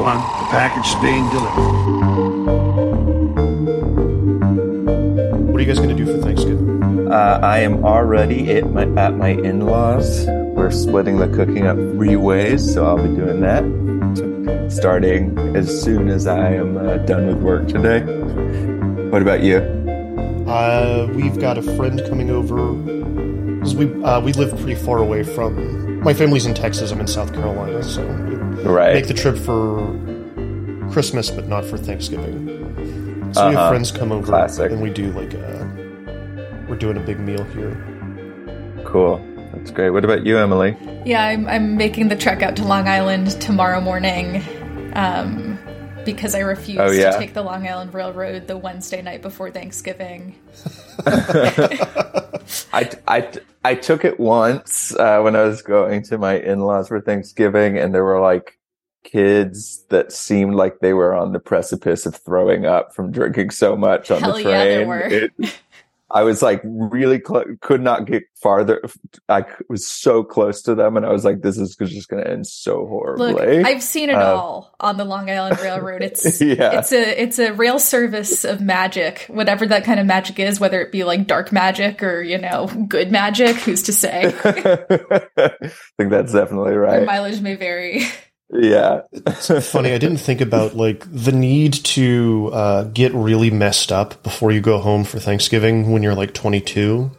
[0.00, 2.70] Eagle One, the package is being delivered.
[5.46, 7.10] What are you guys going to do for Thanksgiving?
[7.10, 10.26] Uh, I am already at my at my in-laws.
[10.26, 13.64] We're splitting the cooking up three ways, so I'll be doing that
[14.70, 18.00] starting as soon as I am uh, done with work today.
[19.10, 19.56] What about you?
[20.46, 22.56] Uh, we've got a friend coming over.
[23.60, 26.00] 'cause we uh, we live pretty far away from.
[26.02, 26.92] My family's in Texas.
[26.92, 28.29] I'm in South Carolina, so we
[28.64, 28.94] Right.
[28.94, 29.86] make the trip for
[30.92, 32.46] Christmas, but not for Thanksgiving.
[33.32, 33.68] So we have Uh-huh.
[33.70, 34.70] friends come over, Classic.
[34.72, 35.68] and we do like a.
[36.68, 37.76] We're doing a big meal here.
[38.84, 39.20] Cool.
[39.54, 39.90] That's great.
[39.90, 40.76] What about you, Emily?
[41.04, 44.42] Yeah, I'm, I'm making the trek out to Long Island tomorrow morning
[44.94, 45.58] um,
[46.04, 47.10] because I refuse Oh, yeah.
[47.12, 50.36] to take the Long Island Railroad the Wednesday night before Thanksgiving.
[52.72, 53.32] I, I,
[53.64, 57.94] I took it once uh, when I was going to my in-laws for Thanksgiving, and
[57.94, 58.58] there were like
[59.04, 63.76] kids that seemed like they were on the precipice of throwing up from drinking so
[63.76, 64.88] much on Hell the yeah, train.
[64.88, 65.00] were.
[65.00, 65.32] It-
[66.12, 68.82] I was like really cl- could not get farther.
[69.28, 72.24] I c- was so close to them, and I was like, "This is just going
[72.24, 75.60] to end so horribly." Look, horribly." I've seen it Uh, all on the Long Island
[75.60, 76.02] Railroad.
[76.02, 76.78] It's Yeah.
[76.78, 80.80] it's a it's a rail service of magic, whatever that kind of magic is, whether
[80.80, 83.56] it be like dark magic or you know good magic.
[83.56, 84.24] Who's to say?
[84.44, 85.50] I
[85.96, 87.04] think that's definitely Your right.
[87.06, 88.02] mileage may vary.
[88.52, 89.02] Yeah.
[89.12, 94.22] It's funny, I didn't think about like the need to uh, get really messed up
[94.22, 97.10] before you go home for Thanksgiving when you're like 22.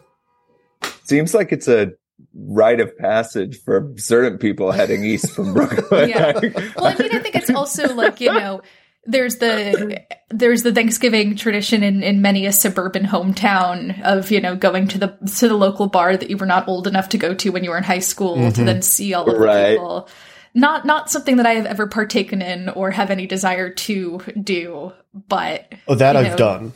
[1.04, 1.92] Seems like it's a
[2.34, 6.08] rite of passage for certain people heading east from Brooklyn.
[6.08, 6.32] Yeah.
[6.76, 8.62] Well, I mean, I think it's also like you know,
[9.04, 14.54] there's the there's the Thanksgiving tradition in in many a suburban hometown of you know
[14.54, 15.08] going to the
[15.38, 17.70] to the local bar that you were not old enough to go to when you
[17.70, 19.72] were in high school to then see all of the Right.
[19.72, 20.08] people.
[20.54, 24.92] Not not something that I have ever partaken in or have any desire to do,
[25.28, 26.72] but Oh, that I've know, done.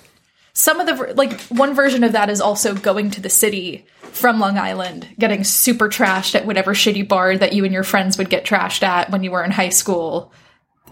[0.55, 4.41] some of the like one version of that is also going to the city from
[4.41, 8.31] Long Island, getting super trashed at whatever shitty bar that you and your friends would
[8.31, 10.33] get trashed at when you were in high school.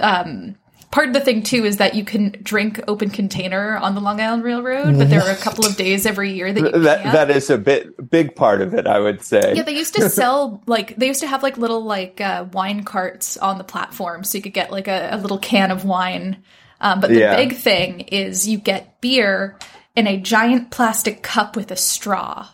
[0.00, 0.56] Um,
[0.94, 4.20] part of the thing too is that you can drink open container on the Long
[4.20, 7.12] Island Railroad, but there are a couple of days every year that you that can't.
[7.12, 9.54] that is a bit big part of it, I would say.
[9.56, 12.84] Yeah, they used to sell like they used to have like little like uh, wine
[12.84, 16.44] carts on the platform, so you could get like a, a little can of wine.
[16.80, 17.36] Um, but the Yeah.
[17.36, 19.58] big thing is you get beer
[19.96, 22.48] in a giant plastic cup with a straw,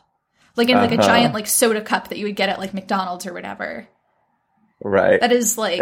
[0.57, 1.07] like in like a Uh-huh.
[1.07, 3.87] giant like soda cup that you would get at like McDonald's or whatever.
[4.83, 5.21] right.
[5.21, 5.81] That is like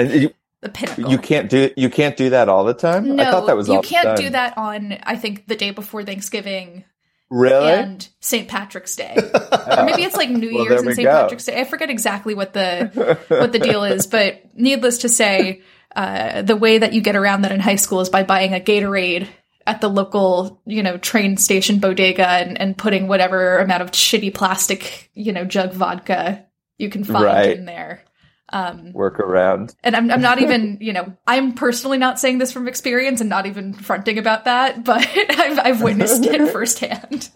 [0.60, 1.10] the pinnacle.
[1.10, 3.16] you can't do you can't do that all the time.
[3.16, 6.04] no, I thought that was you can't do that on I think the day before
[6.04, 6.84] Thanksgiving
[7.30, 7.70] Really?
[7.72, 8.48] and St.
[8.48, 9.14] Patrick's Day.
[9.16, 11.06] or maybe it's like New Well, Year's and St.
[11.06, 11.22] go.
[11.22, 11.60] Patrick's Day.
[11.60, 15.60] I forget exactly what the what the deal is, but needless to say,
[15.94, 18.60] uh, the way that you get around that in high school is by buying a
[18.60, 19.28] Gatorade
[19.66, 24.32] at the local, you know, train station bodega and, and putting whatever amount of shitty
[24.32, 26.46] plastic, you know, jug vodka
[26.78, 27.58] you can find Right.
[27.58, 28.02] in there.
[28.50, 29.75] Um, Work around.
[29.84, 33.28] and I'm, I'm not even, you know, I'm personally not saying this from experience and
[33.28, 37.31] not even fronting about that, but I've, I've witnessed it firsthand.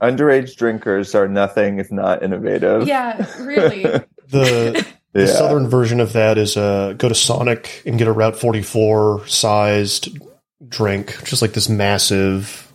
[0.00, 2.86] Underage drinkers are nothing if not innovative.
[2.86, 3.82] Yeah, really.
[4.28, 5.26] The, the Yeah.
[5.26, 10.18] southern version of that is uh, go to Sonic and get a Route 44 sized
[10.68, 12.72] drink, just like this massive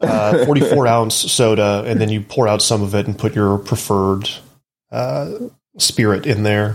[0.00, 3.58] uh, 44 ounce soda, and then you pour out some of it and put your
[3.58, 4.28] preferred
[4.90, 5.30] uh,
[5.78, 6.74] spirit in there.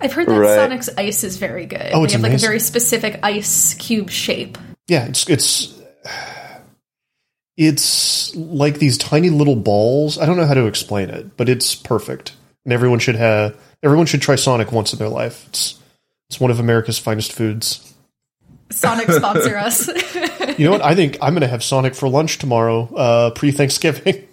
[0.00, 0.54] I've heard that Right.
[0.54, 1.90] Sonic's ice is very good.
[1.92, 4.58] Oh, it's they have like a very specific ice cube shape.
[4.86, 5.80] Yeah, it's it's
[7.56, 10.18] it's like these tiny little balls.
[10.18, 12.32] I don't know how to explain it, but it's perfect.
[12.64, 15.46] And everyone should have everyone should try Sonic once in their life.
[15.48, 15.80] It's
[16.30, 17.94] it's one of America's finest foods.
[18.70, 19.88] Sonic sponsor us.
[20.58, 20.82] You know what?
[20.82, 24.28] I think I'm going to have Sonic for lunch tomorrow, uh, pre-Thanksgiving.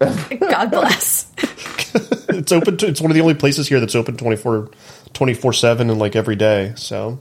[0.00, 1.32] God bless.
[2.28, 2.76] it's open.
[2.78, 6.36] To, it's one of the only places here that's open 24 7 and like every
[6.36, 6.72] day.
[6.76, 7.20] So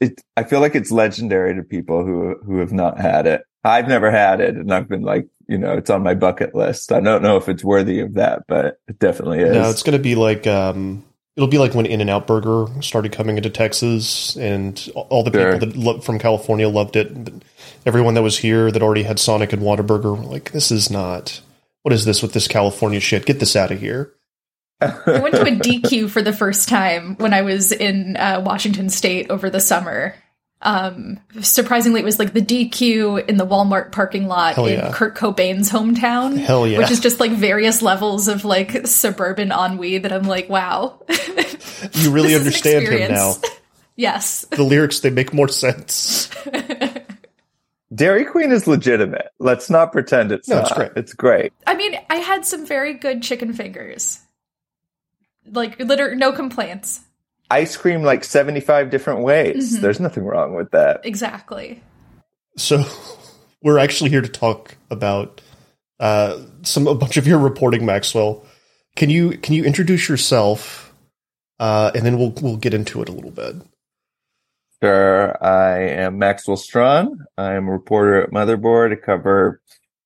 [0.00, 3.42] It, I feel like it's legendary to people who who have not had it.
[3.64, 6.92] I've never had it, and I've been like, you know, it's on my bucket list.
[6.92, 9.52] I don't know if it's worthy of that, but it definitely is.
[9.54, 11.02] no, it's going to be like um,
[11.36, 15.32] it'll be like when In and Out Burger started coming into Texas, and all the
[15.32, 15.52] Sure.
[15.54, 17.10] people that lo- from California loved it.
[17.86, 21.40] Everyone that was here that already had Sonic and Whataburger were like, "This is not.
[21.84, 23.26] What is this with this California shit?
[23.26, 24.14] Get this out of here."
[24.80, 28.88] I went to a DQ for the first time when I was in uh, Washington
[28.88, 30.14] State over the summer.
[30.62, 34.92] Um, surprisingly, it was like the DQ in the Walmart parking lot Hell in yeah.
[34.92, 36.38] Kurt Cobain's hometown.
[36.38, 36.78] Hell yeah.
[36.78, 41.02] Which is just like various levels of like suburban ennui that I'm like, wow.
[41.92, 43.34] You really This is an understand him now.
[43.96, 44.46] yes.
[44.50, 46.30] The lyrics they make more sense.
[47.94, 49.28] Dairy Queen is legitimate.
[49.38, 50.64] Let's not pretend it's No, not.
[50.66, 50.92] it's great.
[50.96, 51.52] It's great.
[51.66, 54.20] I mean, I had some very good chicken fingers.
[55.46, 57.00] Like, liter- no complaints.
[57.50, 59.76] Ice cream like 75 different ways.
[59.76, 59.82] Mhm.
[59.82, 61.00] There's nothing wrong with that.
[61.04, 61.82] Exactly.
[62.56, 62.82] So
[63.62, 65.40] we're actually here to talk about
[66.00, 68.44] uh, some a bunch of your reporting, Maxwell.
[68.96, 70.92] Can you can you introduce yourself,
[71.60, 73.56] uh, and then we'll we'll get into it a little bit.
[74.88, 77.24] I am Maxwell Strachan.
[77.38, 79.60] I'm a reporter at Motherboard I cover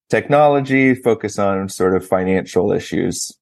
[0.08, 3.32] technology, focus on sort of financial issues.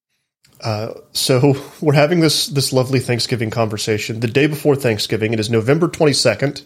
[0.60, 5.32] Uh, so we're having this this lovely Thanksgiving conversation the day before Thanksgiving.
[5.32, 6.62] It is November twenty second.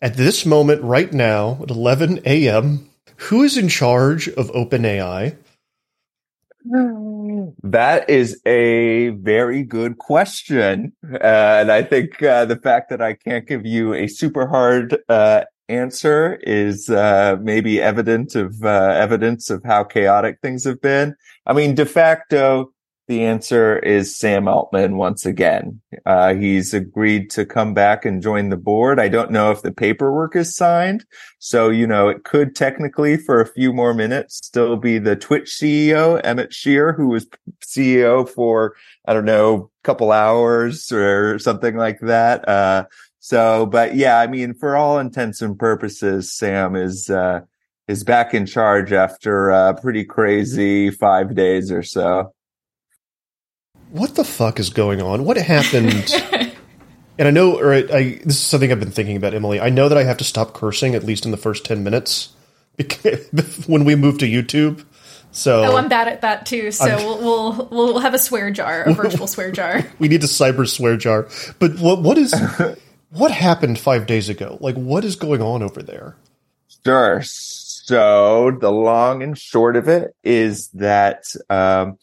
[0.00, 5.36] At this moment, right now, at eleven a.m., who is in charge of OpenAI?
[7.62, 10.92] That is a very good question.
[11.04, 14.98] Uh, and I think uh, the fact that I can't give you a super hard
[15.08, 21.14] uh, answer is uh, maybe evident of uh, evidence of how chaotic things have been.
[21.46, 22.72] I mean, de facto,
[23.08, 25.80] the answer is Sam Altman once again.
[26.04, 29.00] Uh, he's agreed to come back and join the board.
[29.00, 31.06] I don't know if the paperwork is signed.
[31.38, 35.48] So, you know, it could technically for a few more minutes still be the Twitch
[35.48, 37.26] CEO, Emmett Shear, who was
[37.64, 38.76] CEO for,
[39.06, 42.46] I don't know, a couple hours or something like that.
[42.46, 42.84] Uh,
[43.20, 47.40] so, but yeah, I mean, for all intents and purposes, Sam is, uh,
[47.88, 52.34] is back in charge after a pretty crazy five days or so.
[53.90, 55.24] What the fuck is going on?
[55.24, 56.12] What happened?
[57.18, 59.60] and I know, or I, I, this is something I've been thinking about, Emily.
[59.60, 62.30] I know that I have to stop cursing at least in the first ten minutes
[62.76, 63.26] because
[63.66, 64.84] when we move to YouTube.
[65.30, 66.70] So Oh, I'm bad at that too.
[66.70, 69.84] So I'm- we'll, we'll we'll have a swear jar, a virtual swear jar.
[69.98, 71.28] we need a cyber swear jar.
[71.58, 72.34] But what what is
[73.10, 74.58] what happened five days ago?
[74.60, 76.16] Like, what is going on over there?
[76.84, 77.20] Sure.
[77.24, 81.98] So the long and short of it is that um,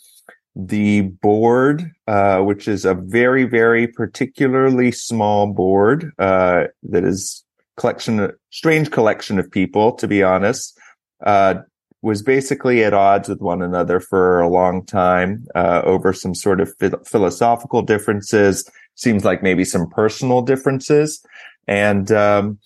[0.55, 7.43] the board, uh, which is a very, very particularly small board uh, that is
[7.77, 10.77] collection, strange collection of people, to be honest,
[11.25, 11.55] uh,
[12.01, 16.61] was basically at odds with one another for a long time uh, over some sort
[16.61, 18.69] of phi- philosophical differences.
[18.95, 21.25] Seems like maybe some personal differences,
[21.67, 22.59] and um,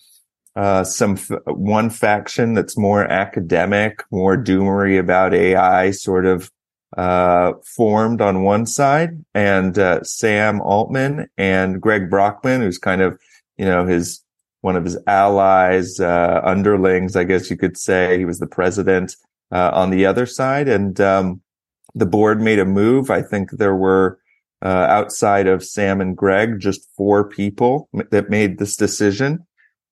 [0.54, 6.52] uh, some f- one faction that's more academic, more doomery about AI, sort of
[6.96, 13.18] uh, formed on one side, and uh, Sam Altman and Greg Brockman, who's kind of
[13.56, 14.22] you know his
[14.62, 18.18] one of his allies, uh, underlings, I guess you could say.
[18.18, 19.16] He was the president
[19.50, 21.40] uh, on the other side, and um,
[21.94, 23.10] the board made a move.
[23.10, 24.18] I think there were
[24.62, 29.46] uh, outside of Sam and Greg, just four people that made this decision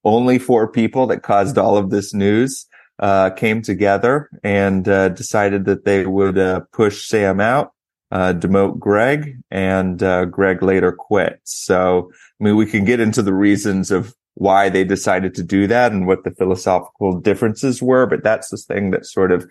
[0.04, 2.66] only four people that caused all of this news
[2.98, 7.72] uh, came together and uh, decided that they would uh, push Sam out,
[8.10, 11.40] uh, demote Greg, and uh, Greg later quit.
[11.44, 15.66] So, I mean, we can get into the reasons of why they decided to do
[15.66, 19.50] that and what the philosophical differences were, but that's the thing that sort of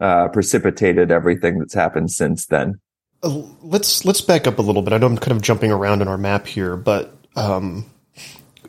[0.00, 2.80] uh, precipitated everything that's happened since then.
[3.22, 4.92] Let's let's back up a little bit.
[4.92, 7.84] I know I'm kind of jumping around in our map here, but um,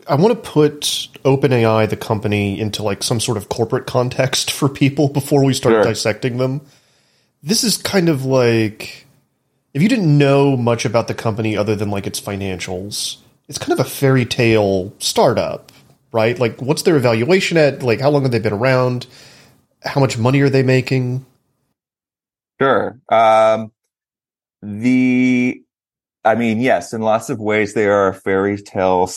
[0.10, 4.70] I want to put OpenAI, the company, into like some sort of corporate context for
[4.70, 5.84] people before we start Sure.
[5.84, 6.62] dissecting them.
[7.44, 9.06] This is kind of like
[9.74, 13.72] if you didn't know much about the company other than like its financials, it's kind
[13.72, 15.72] of a fairy tale startup,
[16.12, 16.38] right?
[16.40, 17.84] Like, what's their evaluation at?
[17.84, 19.08] Like, how long have they been around?
[19.84, 21.26] How much money are they making?
[22.62, 23.00] Sure.
[23.10, 23.72] Um,
[24.62, 25.64] the,
[26.26, 29.08] I mean, yes, in lots of ways, they are a fairy tale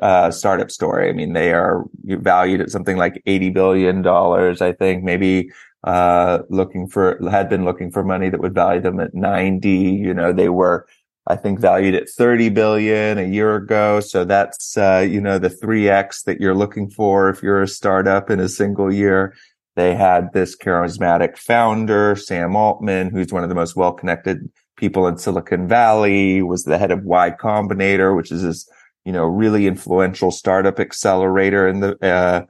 [0.00, 1.08] uh, startup story.
[1.08, 4.60] I mean, they are valued at something like eighty billion dollars.
[4.60, 5.50] I think maybe
[5.84, 9.70] uh, looking for had been looking for money that would value them at ninety.
[9.70, 10.86] You know, they were.
[11.28, 14.00] I think valued at 30 billion a year ago.
[14.00, 18.28] So that's, uh, you know, the 3X that you're looking for if you're a startup
[18.28, 19.32] in a single year.
[19.74, 25.16] They had this charismatic founder, Sam Altman, who's one of the most well-connected people in
[25.16, 28.68] Silicon Valley, was the head of Y Combinator, which is this,
[29.04, 32.44] you know, really influential startup accelerator in the, uh,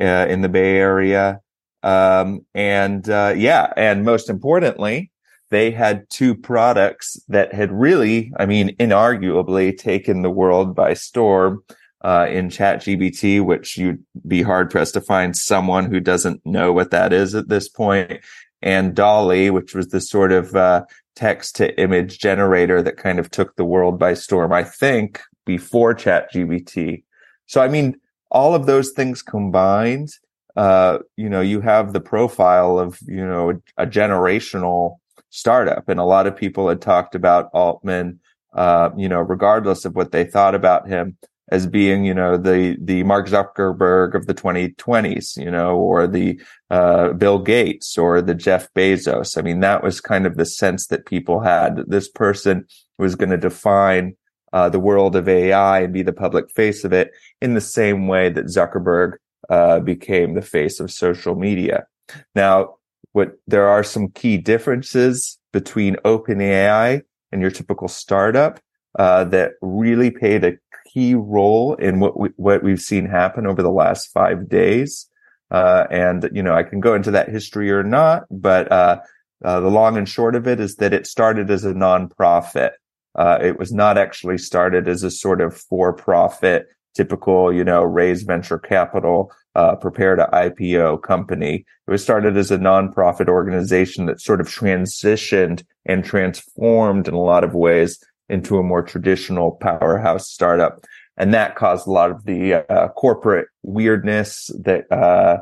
[0.00, 1.40] uh, in the Bay Area.
[1.82, 3.72] Um, and, uh, yeah.
[3.76, 5.10] And most importantly,
[5.50, 11.62] they had two products that had really, I mean, inarguably taken the world by storm
[12.04, 16.90] uh, in ChatGPT, which you'd be hard pressed to find someone who doesn't know what
[16.90, 18.20] that is at this point,
[18.62, 20.84] and DALL-E, which was the sort of uh,
[21.14, 24.52] text to image generator that kind of took the world by storm.
[24.52, 27.04] I think before ChatGPT.
[27.46, 27.98] So I mean,
[28.30, 30.10] all of those things combined,
[30.56, 34.98] uh, you know, you have the profile of you know a, generational
[35.30, 38.20] startup, and a lot of people had talked about Altman.
[38.52, 42.76] Uh, you know, regardless of what they thought about him, as being, you know, the,
[42.80, 48.34] the Mark Zuckerberg of the 2020s, you know, or the, uh, Bill Gates or the
[48.34, 49.38] Jeff Bezos.
[49.38, 51.84] I mean, that was kind of the sense that people had.
[51.86, 52.66] This person
[52.98, 54.16] was going to define,
[54.52, 58.08] uh, the world of AI and be the public face of it in the same
[58.08, 59.14] way that Zuckerberg,
[59.48, 61.86] uh, became the face of social media.
[62.34, 62.76] Now,
[63.12, 68.60] what there are some key differences between OpenAI and your typical startup.
[68.98, 70.56] Uh, that really paid a
[70.90, 75.06] key role in what we, what we've seen happen over the last five days.
[75.50, 79.00] Uh, and you know, I can go into that history or not, but uh,
[79.44, 82.70] uh, the long and short of it is that it started as a nonprofit.
[83.16, 88.22] Uh, it was not actually started as a sort of for-profit, typical, you know, raise
[88.22, 91.64] venture capital, uh, prepare to IPO company.
[91.86, 97.20] It was started as a nonprofit organization that sort of transitioned and transformed in a
[97.20, 100.84] lot of ways into a more traditional powerhouse startup.
[101.16, 105.38] And that caused a lot of the uh, corporate weirdness that uh,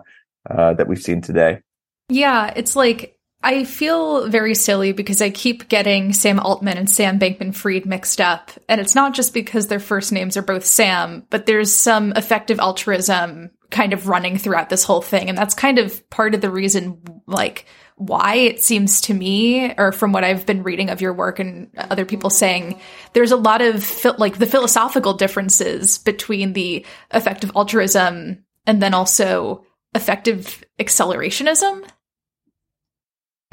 [0.48, 1.60] uh, that we've seen today.
[2.08, 7.18] Yeah, it's like I feel very silly because I keep getting Sam Altman and Sam
[7.18, 8.50] Bankman Fried mixed up.
[8.68, 12.58] And it's not just because their first names are both Sam, but there's some effective
[12.58, 15.28] altruism kind of running throughout this whole thing.
[15.28, 19.92] And that's kind of part of the reason, like, why it seems to me, or
[19.92, 22.80] from what I've been reading of your work and other people saying,
[23.12, 29.64] there's a lot of like the philosophical differences between the effective altruism and then also
[29.94, 31.86] effective accelerationism.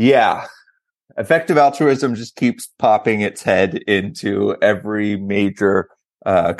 [0.01, 0.47] Yeah.
[1.15, 5.89] Effective altruism just keeps popping its head into every major
[6.25, 6.53] uh,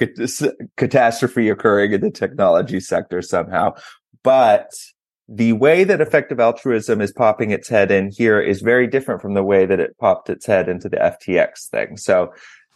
[0.78, 3.74] catastrophe occurring in the technology sector somehow.
[4.22, 4.70] But
[5.28, 9.34] the way that effective altruism is popping its head in here is very different from
[9.34, 11.98] the way that it popped its head into the FTX thing.
[11.98, 12.32] So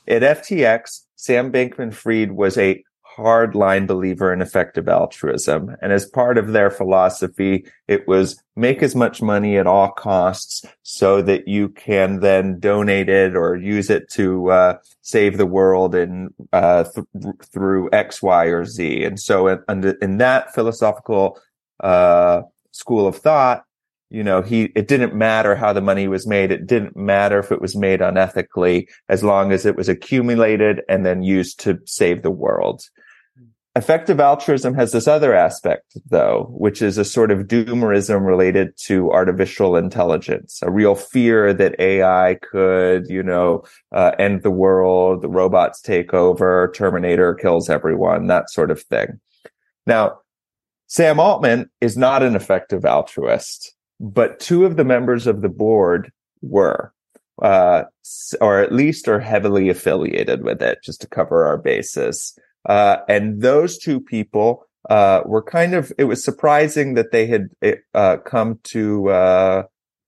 [0.07, 2.83] at FTX, Sam Bankman Fried was a
[3.15, 5.75] hardline believer in effective altruism.
[5.81, 10.65] And as part of their philosophy, it was make as much money at all costs
[10.83, 15.95] so that you can then donate it or use it to uh, save the world
[15.95, 19.03] in uh, th- through X, Y, or Z.
[19.03, 21.39] And so in, in that philosophical
[21.79, 22.41] uh,
[22.71, 23.63] school of thought,
[24.09, 26.51] you know, he, it didn't matter how the money was made.
[26.51, 31.05] It didn't matter if it was made unethically as long as it was accumulated and
[31.05, 32.83] then used to save the world.
[33.77, 39.11] Effective altruism has this other aspect though, which is a sort of doomerism related to
[39.11, 45.27] artificial intelligence, a real fear that AI could, you know, uh, end the world, the
[45.27, 49.19] robots take over, Terminator kills everyone, that sort of thing.
[49.85, 50.19] Now,
[50.87, 56.13] Sam Altman is not an effective altruist, but two of the members of the board
[56.41, 56.93] were,
[57.41, 57.83] uh,
[58.39, 62.37] or at least are heavily affiliated with it, just to cover our bases.
[62.65, 67.49] Uh, and those two people uh, were kind of, it was surprising that they had
[67.93, 69.63] uh, come to uh,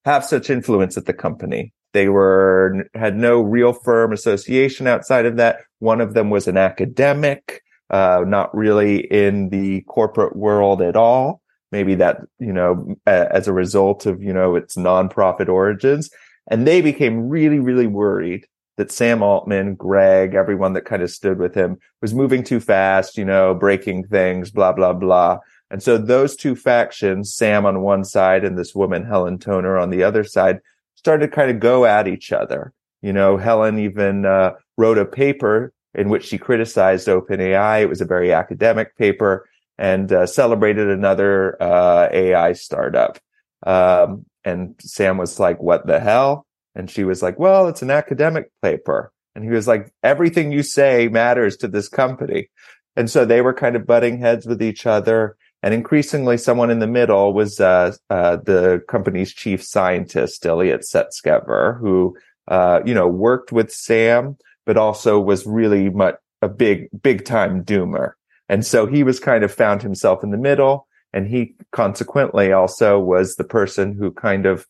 [0.06, 1.74] have such influence at the company.
[1.94, 5.62] They were, had no real firm association outside of that.
[5.80, 11.42] One of them was an academic uh, not really in the corporate world at all.
[11.72, 16.10] Maybe that, you know, as a result of, you know, its nonprofit origins.
[16.50, 18.46] And they became really, really worried
[18.78, 23.18] that Sam Altman, Greg, everyone that kind of stood with him was moving too fast,
[23.18, 25.40] you know, breaking things, blah, blah, blah.
[25.70, 29.90] And so those two factions, Sam on one side and this woman, Helen Toner on
[29.90, 30.60] the other side,
[30.96, 32.74] started to kind of go at each other.
[33.02, 37.82] You know, Helen even uh, wrote a paper in which she criticized OpenAI.
[37.82, 43.20] It was a very academic paper and uh, celebrated another uh, AI startup.
[43.66, 46.47] Um, and Sam was like, "What the hell?"
[46.78, 50.64] And she was like, "Well, it's an academic paper." And he was like, "Everything you
[50.64, 52.50] say matters to this company."
[52.96, 55.36] And so they were kind of butting heads with each other.
[55.62, 61.80] And increasingly, someone in the middle was uh, uh the company's chief scientist, Ilya Sutskever,
[61.80, 62.16] who
[62.48, 67.64] uh, you know worked with Sam but also was really much a big, big time
[67.64, 68.12] doomer.
[68.50, 70.88] And so he was kind of found himself in the middle.
[71.14, 74.68] And he consequently also was the person who kind of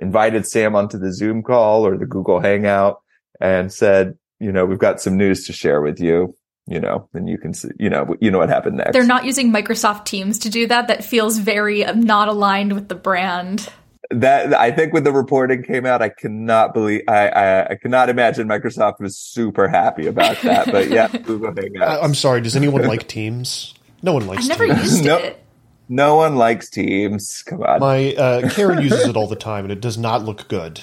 [0.00, 3.00] invited Sam onto the Zoom call or the Google Hangout
[3.40, 6.36] and said, you know, we've got some news to share with you
[6.68, 8.92] you know, and you can see, you know, you know what happened next.
[8.92, 10.86] They're not using Microsoft Teams to do that.
[10.86, 13.68] That feels very um, not aligned with the brand.
[14.10, 18.10] that I think when the reporting came out, I cannot believe I, I, I cannot
[18.10, 20.70] imagine Microsoft was super happy about that.
[20.70, 21.82] But yeah, Google Hangouts.
[21.82, 22.40] I, I'm sorry.
[22.40, 23.74] Does anyone like Teams?
[24.00, 24.82] No one likes I never Teams.
[24.82, 25.16] used No.
[25.18, 25.44] it.
[25.88, 27.42] No one likes Teams.
[27.42, 27.80] Come on.
[27.80, 30.80] My uh, Karen uses it all the time, and it does not look good.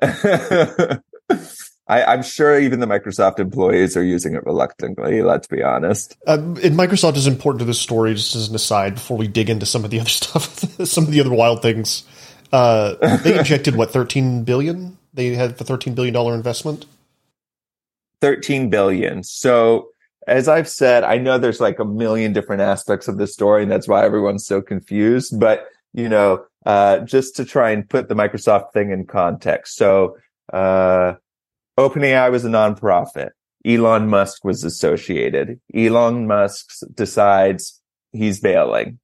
[1.88, 5.22] I, I'm sure even the Microsoft employees are using it reluctantly.
[5.22, 6.16] Let's be honest.
[6.26, 9.48] Um, and Microsoft is important to this story, just as an aside, before we dig
[9.48, 12.04] into some of the other stuff, some of the other wild things.
[12.52, 14.98] Uh, they injected what thirteen billion?
[15.14, 16.86] They had the thirteen billion dollar investment.
[18.22, 19.22] 13 billion.
[19.22, 19.88] So
[20.26, 23.70] as I've said, I know there's like a million different aspects of this story, and
[23.70, 25.38] that's why everyone's so confused.
[25.38, 29.76] But you know, uh, just to try and put the Microsoft thing in context.
[29.76, 30.16] So,
[30.52, 31.14] uh,
[31.78, 33.30] OpenAI was a nonprofit.
[33.64, 35.60] Elon Musk was associated.
[35.74, 37.80] Elon Musk decides
[38.12, 38.98] he's bailing.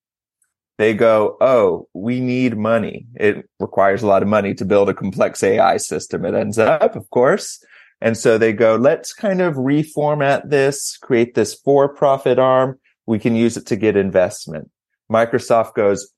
[0.79, 3.07] They go, Oh, we need money.
[3.14, 6.25] It requires a lot of money to build a complex AI system.
[6.25, 7.62] It ends up, of course.
[8.02, 12.80] And so they go, let's kind of reformat this, create this for profit arm.
[13.06, 14.68] We can use it to get investment.
[15.11, 16.12] Microsoft goes,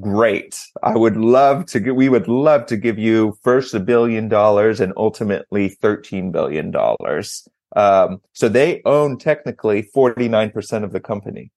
[0.00, 0.58] great.
[0.82, 4.94] I would love to we would love to give you first a billion dollars and
[4.96, 6.74] ultimately $13 billion.
[7.76, 11.50] Um, so they own technically 49% of the company.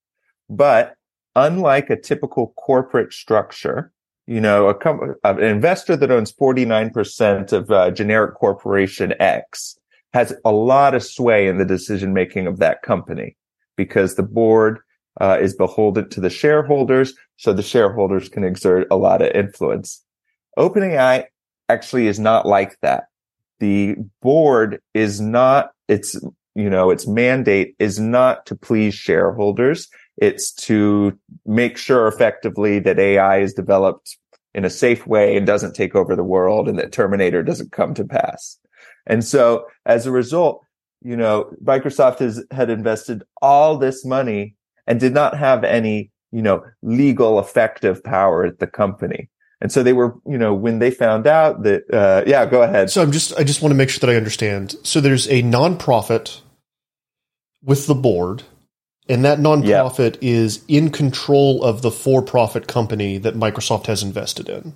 [0.49, 0.95] But
[1.33, 3.93] unlike a typical corporate structure,
[4.27, 9.77] you know, a com- an investor that owns 49% of uh, generic corporation X
[10.13, 13.35] has a lot of sway in the decision making of that company
[13.75, 14.79] because the board
[15.21, 17.13] uh, is beholden to the shareholders.
[17.37, 20.03] So the shareholders can exert a lot of influence.
[20.57, 21.25] OpenAI
[21.69, 23.05] actually is not like that.
[23.59, 26.19] The board is not, its,
[26.55, 29.87] you know, its mandate is not to please shareholders.
[30.17, 34.17] It's to make sure effectively that AI is developed
[34.53, 37.93] in a safe way and doesn't take over the world and that Terminator doesn't come
[37.93, 38.57] to pass.
[39.05, 40.61] And so as a result,
[41.03, 44.55] you know, Microsoft has had invested all this money
[44.87, 49.29] and did not have any, you know, legal effective power at the company.
[49.61, 52.89] And so they were, you know, when they found out that, uh, yeah, go ahead.
[52.89, 54.75] So I'm just I just want to make sure that I understand.
[54.83, 56.41] So there's a nonprofit
[57.63, 58.43] with the board,
[59.07, 64.73] and that nonprofit is in control of the for-profit company that Microsoft has invested in.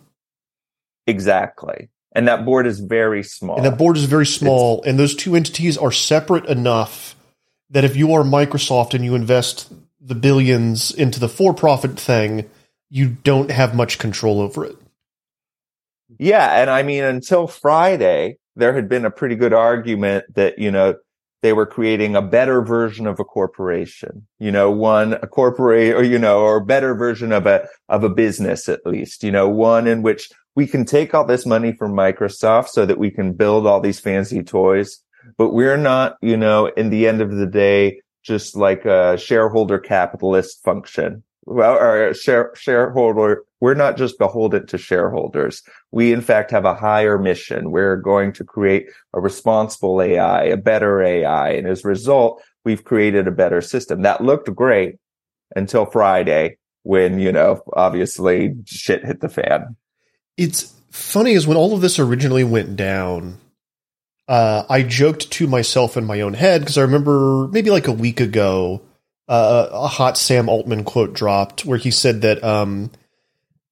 [1.08, 1.90] Exactly.
[2.14, 3.58] And that board is very small.
[3.58, 7.16] And that board is very small, and those two entities are separate enough
[7.70, 12.50] that if you are Microsoft and you invest the billions into the for-profit thing,
[12.90, 14.76] you don't have much control over it.
[16.18, 20.72] Yeah, and I mean, until Friday, there had been a pretty good argument that, you
[20.72, 20.96] know,
[21.42, 26.04] they were creating a better version of a corporation, you know, one, a corporate or,
[26.04, 29.48] you know, or a better version of a, of a business at least, you know,
[29.48, 33.34] one in which we can take all this money from Microsoft so that we can
[33.34, 35.02] build all these fancy toys,
[35.38, 39.80] but we're not, you know, in the end of the day, just like a shareholder
[39.80, 41.24] capitalist function.
[41.50, 45.64] Well, our share, shareholder, we're not just beholden to shareholders.
[45.92, 47.72] We in fact have a higher mission.
[47.72, 48.86] We're going to create
[49.16, 51.50] a responsible AI, a better AI.
[51.54, 54.98] And as a result, we've created a better system that looked great
[55.56, 59.76] until Friday when, you know, obviously shit hit the fan.
[60.38, 63.40] It's funny is when all of this originally went down,
[64.28, 67.92] uh, I joked to myself in my own head because I remember maybe like a
[67.92, 68.82] week ago,
[69.30, 72.92] uh, a hot Sam Altman quote dropped where he said that um,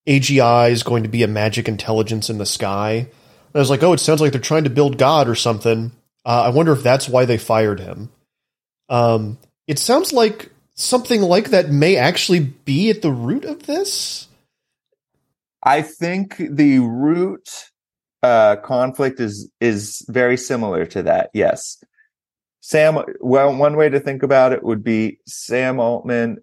[0.07, 2.93] AGI is going to be a magic intelligence in the sky.
[2.93, 5.91] And I was like, oh, it sounds like they're trying to build God or something.
[6.23, 8.09] Uh, I wonder if that's why they fired him.
[8.87, 14.27] Um, it sounds like something like that may actually be at the root of this.
[15.63, 17.49] I think the root
[18.21, 21.31] uh, conflict is is very similar to that.
[21.33, 21.83] Yes,
[22.67, 22.99] Sam.
[23.21, 26.39] Well, one way to think about it would be Sam Altman,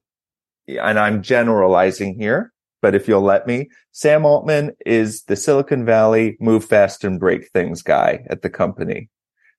[0.67, 6.39] and I'm generalizing here, but if you'll let me, Sam Altman is the Silicon Valley
[6.41, 9.11] move fast and break things guy at the company,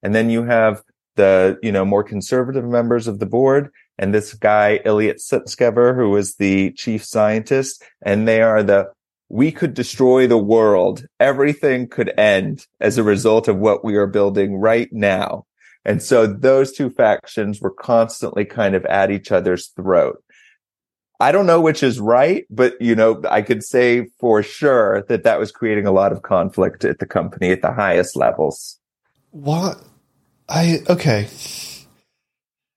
[0.02, 0.82] and then you have
[1.18, 6.16] the you know more conservative members of the board and this guy Ilya Sutskever, who
[6.16, 8.88] is the chief scientist, and they are the
[9.30, 11.06] we could destroy the world.
[11.20, 15.46] Everything could end as a result of what we are building right now.
[15.86, 20.22] And so those two factions were constantly kind of at each other's throat.
[21.20, 25.24] I don't know which is right, but you know, I could say for sure that
[25.24, 28.80] that was creating a lot of conflict at the company at the highest levels.
[29.32, 29.82] What?
[30.50, 31.28] I okay.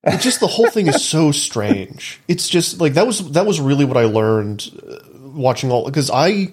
[0.04, 2.20] It just the whole thing is so strange.
[2.28, 4.98] It's just like that was that was really what I learned uh,
[5.30, 6.52] watching all because I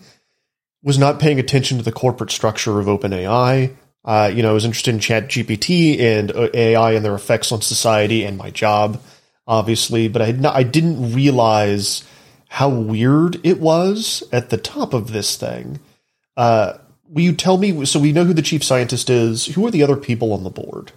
[0.83, 3.75] was not paying attention to the corporate structure of OpenAI.
[4.05, 7.51] Uh, you know, I was interested in Chat GPT and uh, AI and their effects
[7.51, 9.01] on society and my job,
[9.47, 12.03] obviously, but I had not, I didn't realize
[12.47, 15.79] how weird it was at the top of this thing.
[16.37, 16.73] Uh,
[17.09, 17.85] will you tell me?
[17.85, 19.47] So we know who the chief scientist is.
[19.47, 20.91] Who are the other people on the board?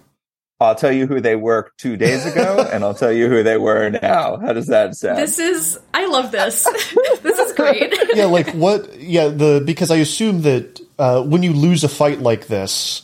[0.61, 3.57] I'll tell you who they were two days ago, and I'll tell you who they
[3.57, 4.37] were now.
[4.37, 5.17] How does that sound?
[5.17, 6.63] This is I love this.
[7.23, 7.93] this is great.
[8.13, 8.99] yeah, like what?
[8.99, 13.03] Yeah, the because I assume that uh, when you lose a fight like this,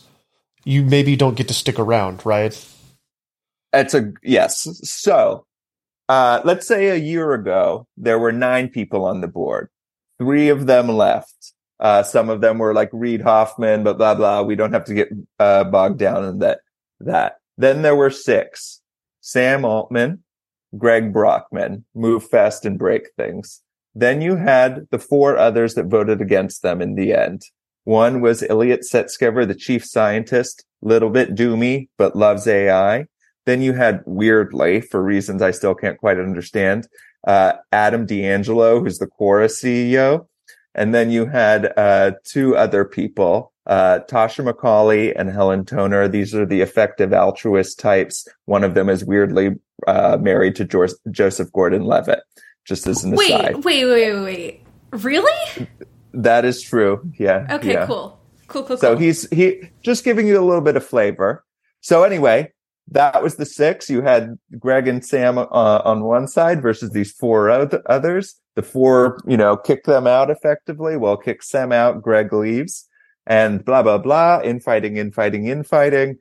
[0.64, 2.52] you maybe don't get to stick around, right?
[3.72, 4.68] It's a yes.
[4.84, 5.46] So,
[6.08, 9.70] uh, let's say a year ago there were nine people on the board.
[10.18, 11.52] Three of them left.
[11.80, 14.42] Uh, some of them were like Reid Hoffman, but blah blah.
[14.42, 16.60] We don't have to get uh, bogged down in that.
[17.00, 18.80] That then there were six
[19.20, 20.22] Sam Altman,
[20.76, 23.62] Greg Brockman, move fast and break things.
[23.94, 27.42] Then you had the four others that voted against them in the end.
[27.86, 33.06] One was Ilya Sutskever, the chief scientist, little bit doomy, but loves AI.
[33.44, 36.88] Then you had weirdly, for reasons I still can't quite understand,
[37.28, 40.26] uh, Adam D'Angelo, who's the Quora CEO.
[40.74, 46.08] And then you had uh, two other people, uh, Tasha McCauley and Helen Toner.
[46.08, 48.26] These are the effective altruist types.
[48.46, 49.50] One of them is weirdly
[49.86, 52.20] uh, married to jo- Joseph Gordon-Levitt.
[52.64, 53.64] Just as an wait, aside.
[53.64, 54.60] Wait, wait, wait, wait.
[55.04, 55.68] Really?
[56.12, 57.10] That is true.
[57.18, 57.46] Yeah.
[57.50, 57.86] Okay, yeah.
[57.86, 58.18] cool.
[58.48, 59.02] Cool, cool, So cool.
[59.02, 61.44] he's he just giving you a little bit of flavor.
[61.80, 62.52] So anyway,
[62.92, 63.90] that was the six.
[63.90, 68.36] You had Greg and Sam uh, on one side versus these four oth- others.
[68.54, 70.96] The four, you know, kick them out effectively.
[70.96, 72.00] Well, kick Sam out.
[72.02, 72.88] Greg leaves,
[73.26, 74.40] and blah blah blah.
[74.42, 76.18] Infighting, infighting, infighting.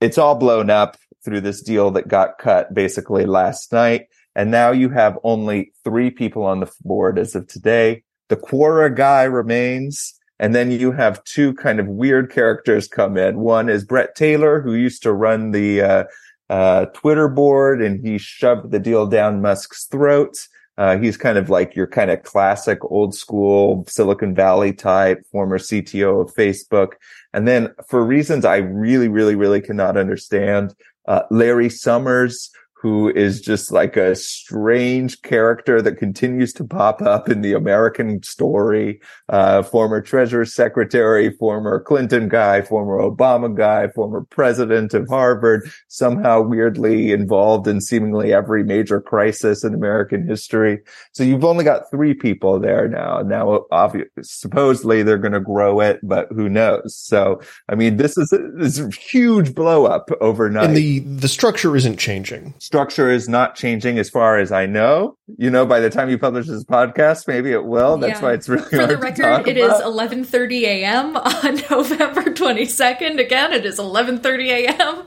[0.00, 4.06] It's all blown up through this deal that got cut basically last night.
[4.34, 8.02] And now you have only three people on the board as of today.
[8.32, 10.18] The Quora guy remains.
[10.38, 13.40] And then you have two kind of weird characters come in.
[13.40, 16.04] One is Bret Taylor, who used to run the uh,
[16.48, 20.48] uh, Twitter board, and he shoved the deal down Musk's throat.
[20.78, 25.58] Uh, he's kind of like your kind of classic old school Silicon Valley type, former
[25.58, 26.92] CTO of Facebook.
[27.34, 30.74] And then for reasons I really, really, really cannot understand,
[31.06, 32.50] uh, Larry Summers,
[32.82, 38.20] who is just like a strange character that continues to pop up in the American
[38.24, 39.00] story.
[39.28, 46.40] Uh, former Treasury Secretary, former Clinton guy, former Obama guy, former president of Harvard, somehow
[46.40, 50.80] weirdly involved in seemingly every major crisis in American history.
[51.12, 53.22] So you've only got three people there now.
[53.22, 56.96] Now, obviously, supposedly they're going to grow it, but who knows?
[56.96, 60.98] So, I mean, this is a, this is a huge blow up overnight And the
[60.98, 62.54] the structure isn't changing.
[62.72, 65.14] Structure is not changing as far as I know.
[65.36, 67.98] You know, by the time you publish this podcast, maybe it will.
[67.98, 68.22] That's Yeah.
[68.26, 69.82] why it's really For the record, it is about.
[69.92, 71.16] 11:30 a.m.
[71.18, 73.20] on November 22nd.
[73.20, 75.02] Again, it is 11:30 a.m.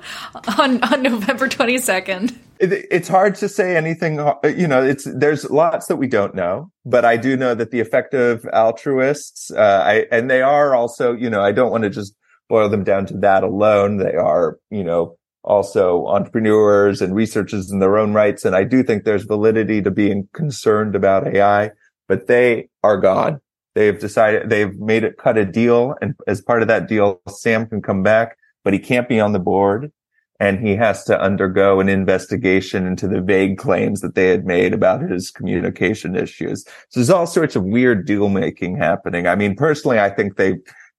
[0.59, 2.35] on on November 22nd.
[2.59, 4.17] It, it's hard to say anything.
[4.43, 7.79] You know, it's there's lots that we don't know, but I do know that the
[7.79, 11.13] effective altruists, uh, I and they are also.
[11.13, 12.13] You know, I don't want to just
[12.47, 13.97] boil them down to that alone.
[13.97, 18.45] They are, you know, also entrepreneurs and researchers in their own rights.
[18.45, 21.71] And I do think there's validity to being concerned about AI,
[22.07, 23.39] but they are gone.
[23.75, 25.95] They've decided they've made it cut a deal.
[26.01, 29.33] And as part of that deal, Sam can come back, but he can't be on
[29.33, 29.91] the board
[30.39, 34.73] and he has to undergo an investigation into the vague claims that they had made
[34.73, 36.65] about his communication issues.
[36.89, 39.27] So there's all sorts of weird deal making happening.
[39.27, 40.55] I mean, personally, I think they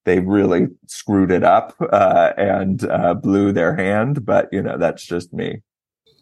[0.06, 4.24] they really screwed it up uh, and uh, blew their hand.
[4.24, 5.60] But you know, that's just me.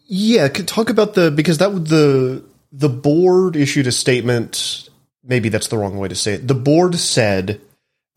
[0.07, 2.43] Yeah, talk about the because that would the
[2.73, 4.89] the board issued a statement.
[5.23, 6.47] Maybe that's the wrong way to say it.
[6.47, 7.61] The board said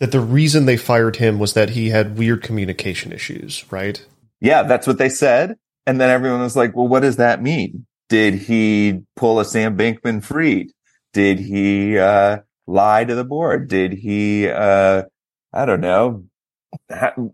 [0.01, 3.65] that the reason they fired him was that he had weird communication issues.
[3.71, 4.05] Right?
[4.41, 5.57] Yeah, that's what they said.
[5.87, 7.87] And then everyone was like, well, what does that mean?
[8.09, 10.71] Did he pull a Sam Bankman Fried?
[11.13, 13.69] Did he uh, lie to the board?
[13.69, 15.05] Did he, uh,
[15.53, 16.25] I don't know.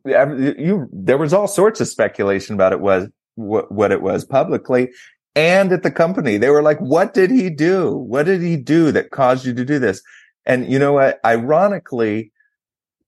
[0.05, 4.91] You, there was all sorts of speculation about it was what, what it was publicly
[5.35, 6.37] and at the company.
[6.37, 7.97] They were like, what did he do?
[7.97, 10.03] What did he do that caused you to do this?
[10.47, 11.19] And you know what?
[11.25, 12.31] Ironically,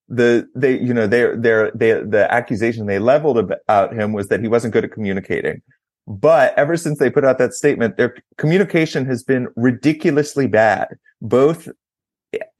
[0.09, 4.40] the they you know their their they the accusation they leveled about him was that
[4.40, 5.61] he wasn't good at communicating
[6.07, 10.88] but ever since they put out that statement their communication has been ridiculously bad
[11.21, 11.69] both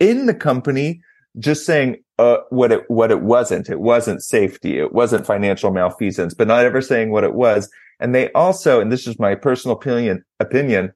[0.01, 1.01] in the company
[1.39, 6.33] just saying uh, what it what it wasn't it wasn't safety it wasn't financial malfeasance
[6.33, 9.77] but not ever saying what it was and they also and this is my personal
[9.77, 10.93] opinion opinion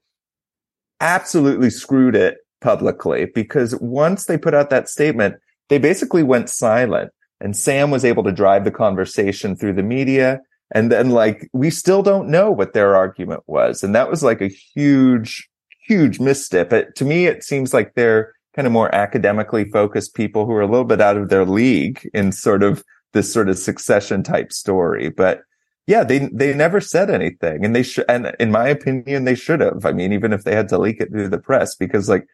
[1.01, 5.37] absolutely screwed it publicly because once they put out that statement,
[5.69, 10.41] they basically went silent and Sam was able to drive the conversation through the media.
[10.73, 13.83] And then like, we still don't know what their argument was.
[13.83, 15.49] And that was like a huge,
[15.87, 16.73] huge misstep.
[16.73, 20.63] It, to me, it seems like they're kind of more academically focused people who are
[20.63, 24.53] a little bit out of their league in sort of this sort of succession type
[24.53, 25.09] story.
[25.09, 25.43] But
[25.87, 29.61] yeah, they, they never said anything and they should, and in my opinion, they should
[29.61, 29.85] have.
[29.85, 32.27] I mean, even if they had to leak it through the press, because like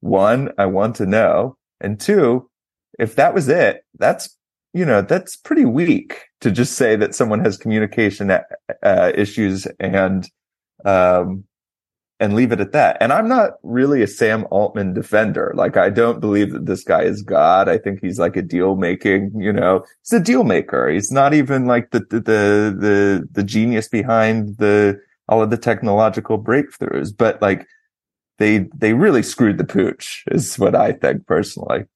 [0.00, 1.56] one, I want to know.
[1.80, 2.48] And two,
[2.98, 4.36] if that was it, that's,
[4.72, 10.28] you know, that's pretty weak to just say that someone has communication uh, issues and,
[10.84, 11.44] um,
[12.22, 12.96] and leave it at that.
[13.00, 15.52] And I'm not really a Sam Altman defender.
[15.56, 17.68] Like, I don't believe that this guy is God.
[17.68, 20.88] I think he's like a deal making, you know, he's a deal maker.
[20.88, 26.40] He's not even like the, the, the, the, genius behind the, all of the technological
[26.40, 27.66] breakthroughs, but like
[28.38, 31.86] they, they really screwed the pooch is what I think personally.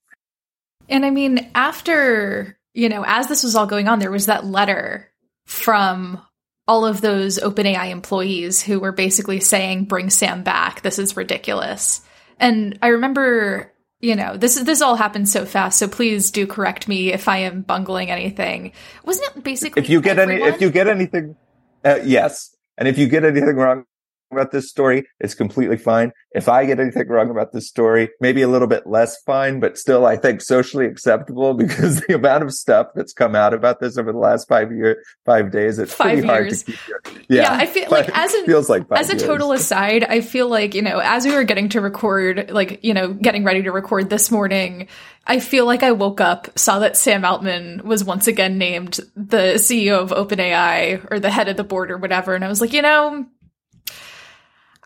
[0.89, 4.45] And I mean, after, you know, as this was all going on, there was that
[4.45, 5.09] letter
[5.47, 6.21] from
[6.69, 10.83] all of those OpenAI employees who were basically saying, bring Sam back.
[10.83, 12.03] This is ridiculous.
[12.41, 15.79] And I remember, you know, this is this all happened so fast.
[15.79, 18.73] So please do correct me if I am bungling anything.
[19.05, 20.49] Wasn't it basically if you get everyone?
[20.49, 21.37] any if you get anything,
[21.85, 23.87] uh, yes, and if you get anything wrong,
[24.31, 26.13] about this story, it's completely fine.
[26.33, 29.79] If I get anything wrong about this story, maybe a little bit less fine, but
[29.79, 33.97] still I think socially acceptable because the amount of stuff that's come out about this
[33.99, 36.29] over the last five year, five days, it's five pretty years.
[36.29, 36.89] hard to keep.
[36.89, 39.23] Your, yeah, yeah, I feel like as a feels like as a years.
[39.23, 42.95] total aside, I feel like you know as we were getting to record, like you
[42.95, 44.89] know getting ready to record this morning.
[45.29, 49.55] I feel like I woke up, saw that Sam Altman was once again named the
[49.57, 52.37] CEO of OpenAI or the head of the board or whatever.
[52.37, 53.27] And I was like, you know,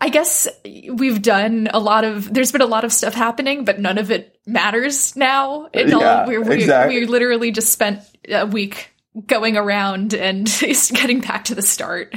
[0.00, 2.32] I guess we've done a lot of.
[2.32, 5.68] There's been a lot of stuff happening, but none of it matters now.
[5.72, 7.00] It yeah, all, we, we, exactly.
[7.00, 8.90] we literally just spent a week
[9.26, 12.14] going around and getting back to the start.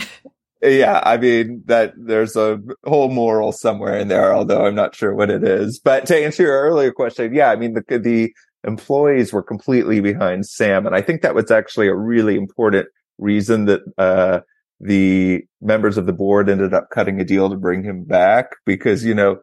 [0.61, 5.13] Yeah, I mean that there's a whole moral somewhere in there, although I'm not sure
[5.13, 5.79] what it is.
[5.79, 8.33] But to answer your earlier question, yeah, I mean the the
[8.65, 13.65] employees were completely behind Sam, and I think that was actually a really important reason
[13.65, 14.39] that uh,
[14.79, 19.05] the members of the board ended up cutting a deal to bring him back because,
[19.05, 19.39] you know,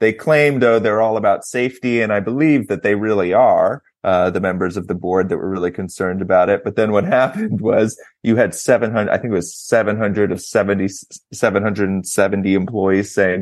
[0.00, 2.00] they claimed, oh, they're all about safety.
[2.02, 5.48] And I believe that they really are, uh, the members of the board that were
[5.48, 6.62] really concerned about it.
[6.62, 10.88] But then what happened was you had 700, I think it was 700 of 70,
[11.32, 13.40] 770 employees saying,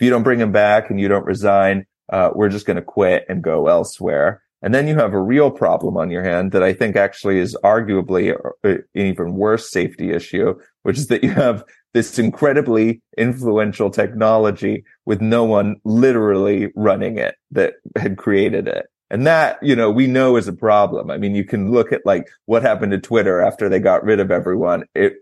[0.00, 2.82] if you don't bring him back and you don't resign, uh, we're just going to
[2.82, 4.42] quit and go elsewhere.
[4.62, 7.56] And then you have a real problem on your hand that I think actually is
[7.64, 14.84] arguably an even worse safety issue, which is that you have this incredibly influential technology
[15.06, 18.86] with no one literally running it that had created it.
[19.10, 21.10] And that, you know, we know is a problem.
[21.10, 24.20] I mean, you can look at like what happened to Twitter after they got rid
[24.20, 24.84] of everyone.
[24.94, 25.14] It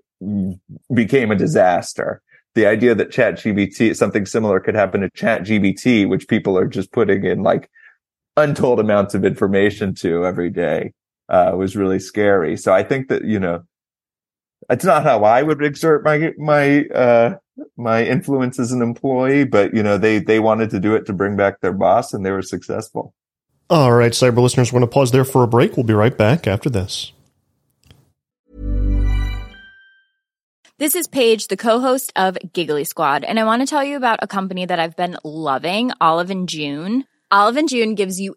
[0.92, 2.20] became a disaster.
[2.54, 7.24] The idea that ChatGPT, something similar could happen to ChatGPT, which people are just putting
[7.24, 7.70] in like
[8.36, 10.92] untold amounts of information to every day,
[11.30, 12.56] uh, was really scary.
[12.58, 13.62] So I think that, you know,
[14.68, 17.36] it's not how I would exert my my uh,
[17.76, 21.12] my influence as an employee, but you know they they wanted to do it to
[21.12, 23.14] bring back their boss, and they were successful.
[23.70, 25.76] All right, cyber listeners, we're going to pause there for a break.
[25.76, 27.12] We'll be right back after this.
[30.78, 34.20] This is Paige, the co-host of Giggly Squad, and I want to tell you about
[34.22, 37.04] a company that I've been loving, Olive and June.
[37.30, 38.36] Olive and June gives you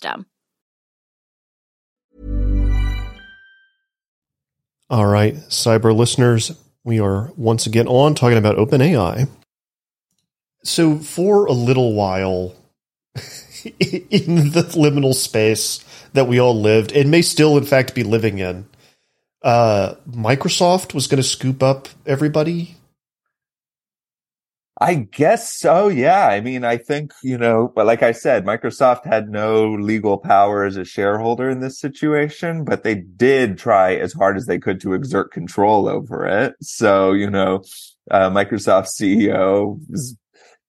[4.89, 6.51] All right, cyber listeners,
[6.83, 9.29] we are once again on talking about OpenAI.
[10.63, 12.55] So, for a little while
[13.63, 18.39] in the liminal space that we all lived and may still, in fact, be living
[18.39, 18.67] in,
[19.43, 22.75] uh, Microsoft was going to scoop up everybody.
[24.81, 25.89] I guess so.
[25.89, 26.25] Yeah.
[26.25, 30.63] I mean, I think, you know, but like I said, Microsoft had no legal power
[30.63, 34.81] as a shareholder in this situation, but they did try as hard as they could
[34.81, 36.55] to exert control over it.
[36.63, 37.63] So, you know,
[38.09, 40.17] uh, Microsoft CEO was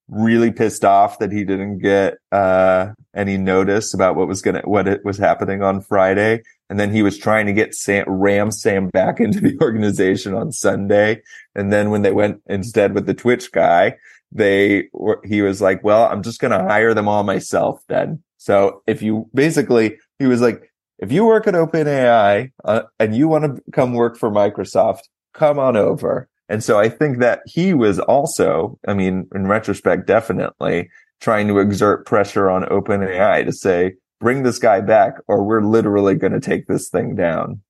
[0.09, 4.69] really pissed off that he didn't get, uh, any notice about what was going to,
[4.69, 6.43] what it was happening on Friday.
[6.71, 10.53] And then he was trying to get Sam, Ram Sam back into the organization on
[10.53, 11.23] Sunday.
[11.55, 13.97] And then when they went instead with the Twitch guy,
[14.31, 18.23] they were, he was like, well, I'm just going to hire them all myself then.
[18.39, 23.29] So if you basically, he was like, if you work at OpenAI uh, and you
[23.29, 25.03] want to come work for Microsoft,
[25.35, 26.29] come on over.
[26.49, 31.59] And so I think that he was also, I mean, in retrospect, definitely trying to
[31.59, 36.41] exert pressure on OpenAI to say, bring this guy back or we're literally going to
[36.41, 37.61] take this thing down.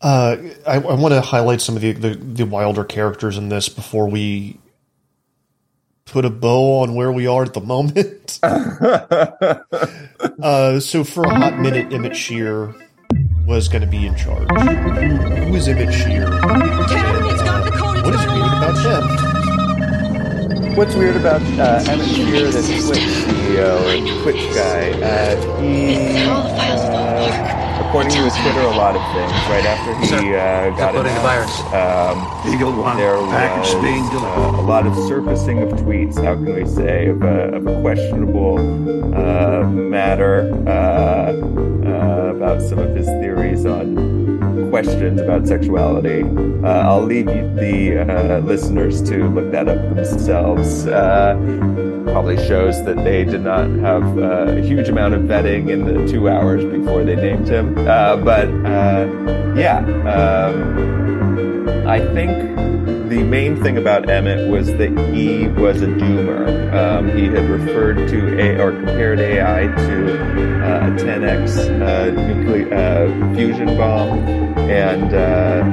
[0.00, 3.68] Uh, I, I want to highlight some of the, the, the wilder characters in this
[3.68, 4.58] before we
[6.06, 8.40] put a bow on where we are at the moment.
[10.42, 12.74] uh, so for a hot minute, Emmett Shear
[13.46, 14.48] was going to be in charge.
[14.48, 16.32] Who is Emmett Shear?
[16.32, 19.29] And, uh, what is weird about him?
[20.76, 24.90] What's weird about uh, Emmett Shear, the Twitch CEO and Twitch guy?
[24.92, 29.32] Uh, he, uh, according to his Twitter, a lot of things.
[29.50, 34.60] Right after he uh, got Uploading the announced, um, Eagle One, there package was uh,
[34.60, 36.22] a lot of surfacing of tweets.
[36.22, 38.58] How can we say of a, of a questionable
[39.14, 44.39] uh, matter uh, uh, about some of his theories on
[44.70, 46.22] questions about sexuality.
[46.22, 50.86] Uh, I'll leave the uh, listeners to look that up themselves.
[50.86, 51.34] Uh,
[52.04, 56.06] probably shows that they did not have uh, a huge amount of vetting in the
[56.10, 57.76] two hours before they named him.
[57.78, 59.06] Uh, but uh,
[59.56, 59.78] yeah,
[60.08, 62.69] um, I think
[63.10, 66.72] the main thing about Emmett was that he was a doomer.
[66.72, 72.72] Um, he had referred to a or compared AI to uh, a 10x uh, nuclear
[72.72, 74.20] uh, fusion bomb,
[74.70, 75.64] and uh,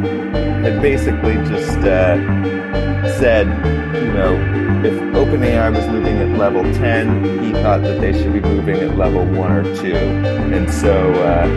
[0.64, 2.18] had basically just uh,
[3.20, 3.46] said,
[3.96, 8.40] you know, if OpenAI was moving at level 10, he thought that they should be
[8.40, 9.96] moving at level 1 or 2.
[9.96, 11.48] And so uh,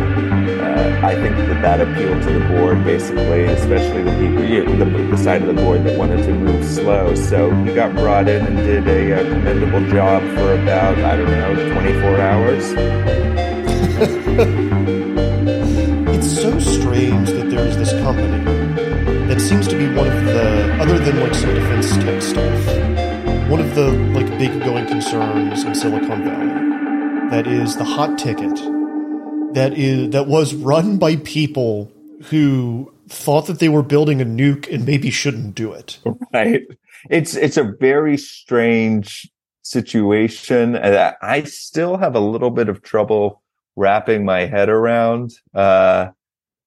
[0.63, 5.19] uh, I think that that appealed to the board, basically, especially the people, the, the
[5.19, 7.15] side of the board that wanted to move slow.
[7.15, 11.31] So he got brought in and did a, uh commendable job for about, I don't
[11.31, 12.75] know, 24 hours.
[16.21, 18.45] It's so strange that there is this company
[19.27, 23.10] that seems to be one of the, other than like some defense tech stuff,
[23.51, 27.31] one of the like big going concerns in Silicon Valley.
[27.31, 28.55] That is the hot ticket.
[29.55, 31.91] That is that was run by people
[32.27, 35.99] who thought that they were building a nuke and maybe shouldn't do it.
[36.33, 36.63] right
[37.09, 39.29] it's it's a very strange
[39.63, 43.43] situation I- i still have a little bit of trouble
[43.75, 46.09] wrapping my head around uh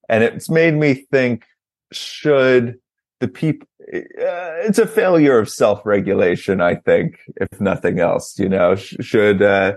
[0.09, 1.45] and it's made me think
[1.91, 2.79] should
[3.19, 8.75] the people uh, it's a failure of self-regulation i think if nothing else you know
[8.75, 9.73] Sh- should uh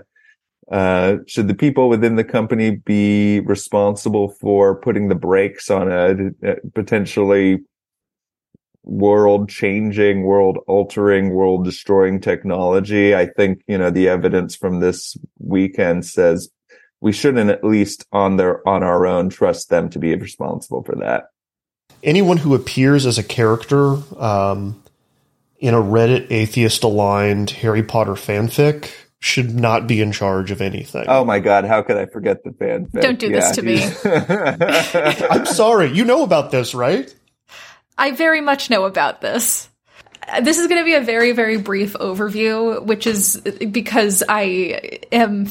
[0.71, 6.13] uh, should the people within the company be responsible for putting the brakes on a,
[6.43, 7.59] a potentially
[8.83, 13.15] world changing, world altering, world destroying technology.
[13.15, 16.49] I think, you know, the evidence from this weekend says
[17.01, 20.95] we shouldn't at least on their, on our own trust them to be responsible for
[20.95, 21.25] that.
[22.03, 24.81] Anyone who appears as a character um,
[25.59, 31.05] in a Reddit atheist aligned Harry Potter fanfic should not be in charge of anything.
[31.07, 31.65] Oh my God.
[31.65, 33.01] How could I forget the fanfic?
[33.01, 33.77] Don't do this to me.
[33.77, 35.25] me.
[35.29, 35.91] I'm sorry.
[35.91, 37.13] You know about this, right?
[37.97, 39.69] I very much know about this.
[40.41, 43.37] This is going to be a very, very brief overview, which is
[43.71, 45.47] because I am.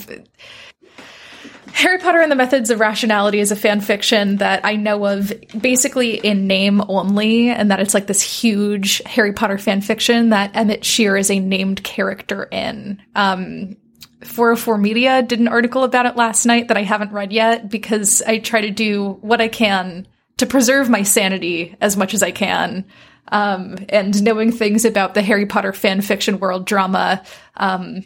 [1.77, 5.31] Harry Potter and the Methods of Rationality is a fan fiction that I know of
[5.61, 10.57] basically in name only, and that it's like this huge Harry Potter fan fiction that
[10.57, 13.03] Emmett Shear is a named character in.
[13.15, 13.77] Um,
[14.25, 18.23] 404 Media did an article about it last night that I haven't read yet because
[18.23, 20.09] I try to do what I can
[20.39, 22.87] to preserve my sanity as much as I can.
[23.29, 27.23] Um, and knowing things about the Harry Potter fan fiction world drama,
[27.55, 28.01] um,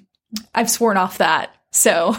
[0.53, 1.55] I've sworn off that.
[1.71, 2.17] So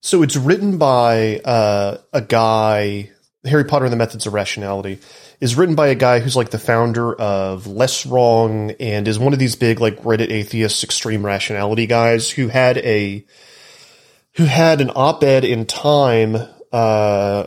[0.00, 3.10] So it's written by uh, a guy.
[3.44, 4.98] Harry Potter and the Methods of Rationality
[5.40, 9.32] is written by a guy who's like the founder of Less Wrong and is one
[9.32, 13.24] of these big like Reddit atheists, extreme rationality guys who had a
[14.34, 16.36] who had an op-ed in Time,
[16.72, 17.46] uh,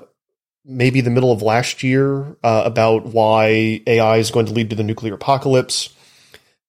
[0.65, 4.75] maybe the middle of last year, uh, about why AI is going to lead to
[4.75, 5.95] the nuclear apocalypse.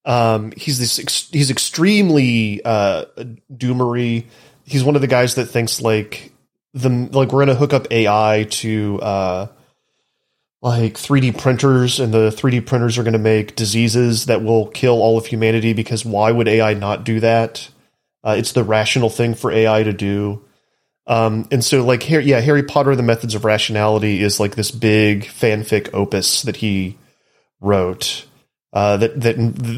[0.05, 3.05] Um, he's this ex- he's extremely uh,
[3.53, 4.27] doomery.
[4.73, 6.33] He's one of the guys that thinks like
[6.73, 9.47] the like we're gonna hook up AI to uh,
[10.63, 15.19] like 3D printers, and the 3D printers are gonna make diseases that will kill all
[15.19, 15.75] of humanity.
[15.75, 17.69] Because why would AI not do that?
[18.25, 20.43] Uh, it's the rational thing for AI to do.
[21.07, 25.25] Um, and so like yeah, Harry Potter: The Methods of Rationality is like this big
[25.25, 26.97] fanfic opus that he
[27.61, 28.25] wrote.
[28.73, 29.35] Uh, that that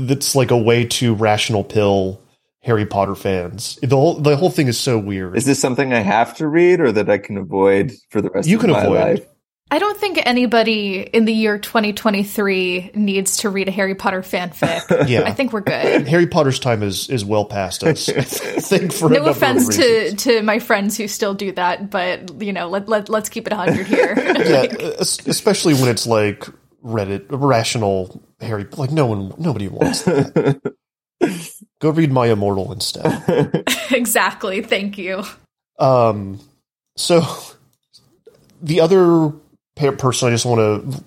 [0.06, 2.20] that's like a way to rational pill
[2.64, 3.76] Harry Potter fans.
[3.82, 5.36] The whole the whole thing is so weird.
[5.36, 8.36] Is this something I have to read or that I can avoid for the rest
[8.38, 8.52] of the year?
[8.52, 9.18] You of can my avoid.
[9.20, 9.26] life?
[9.70, 15.08] I don't think anybody in the year 2023 needs to read a Harry Potter fanfic.
[15.08, 15.22] Yeah.
[15.24, 16.06] I think we're good.
[16.08, 18.08] Harry Potter's time is is well past us.
[18.08, 21.90] I think for No number of offense to, to my friends who still do that,
[21.90, 24.14] but you know, let, let let's keep it 100 here.
[24.16, 24.66] yeah,
[25.00, 26.44] es- especially when it's like
[26.84, 28.66] Reddit rational Harry.
[28.76, 30.74] Like no one, nobody wants that.
[31.84, 33.62] Go read My Immortal instead.
[33.90, 34.62] exactly.
[34.62, 35.22] Thank you.
[35.78, 36.40] Um,
[36.96, 37.22] so
[38.62, 39.34] the other
[39.76, 41.04] person I just want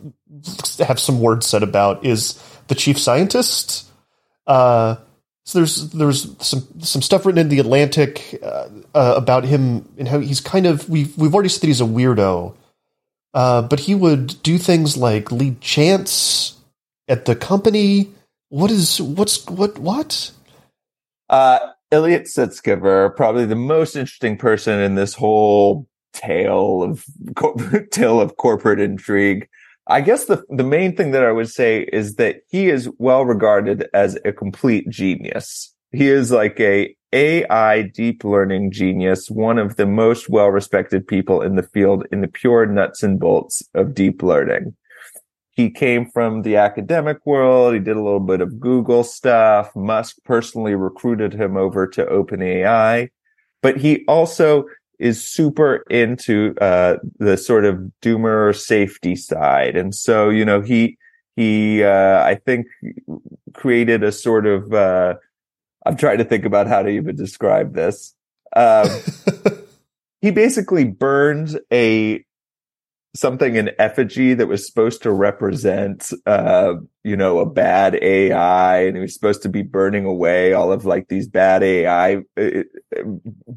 [0.76, 3.90] to have some words said about is the chief scientist.
[4.46, 4.98] Uh,
[5.46, 10.08] so there's there's some some stuff written in the Atlantic uh, uh, about him and
[10.08, 12.54] how he's kind of we've we've already said that he's a weirdo,
[13.34, 16.56] uh, but he would do things like lead chants
[17.08, 18.12] at the company.
[18.50, 20.34] What is what's what what?
[21.30, 21.60] Uh,
[21.92, 27.06] Ilya Sutskever, probably the most interesting person in this whole tale of
[27.92, 29.48] tale of corporate intrigue.
[29.88, 33.26] I guess the the main thing that I would say is that he is well
[33.26, 35.74] regarded as a complete genius.
[35.92, 41.42] He is like a AI deep learning genius, one of the most well respected people
[41.42, 44.76] in the field in the pure nuts and bolts of deep learning
[45.58, 47.74] he came from the academic world.
[47.74, 49.76] He did a little bit of Google stuff.
[49.76, 53.10] Musk personally recruited him over to OpenAI,
[53.64, 54.66] but he also
[55.00, 60.96] is super into uh, the sort of doomer safety side, and so you know he
[61.36, 62.68] he uh, I think
[63.56, 65.16] created a sort of uh,
[65.88, 68.14] I'm trying to think about how to even describe this.
[68.56, 68.90] Um,
[70.22, 72.24] he basically burned a
[73.20, 78.96] something in effigy that was supposed to represent uh you know a bad ai and
[78.96, 83.06] he was supposed to be burning away all of like these bad ai It- it-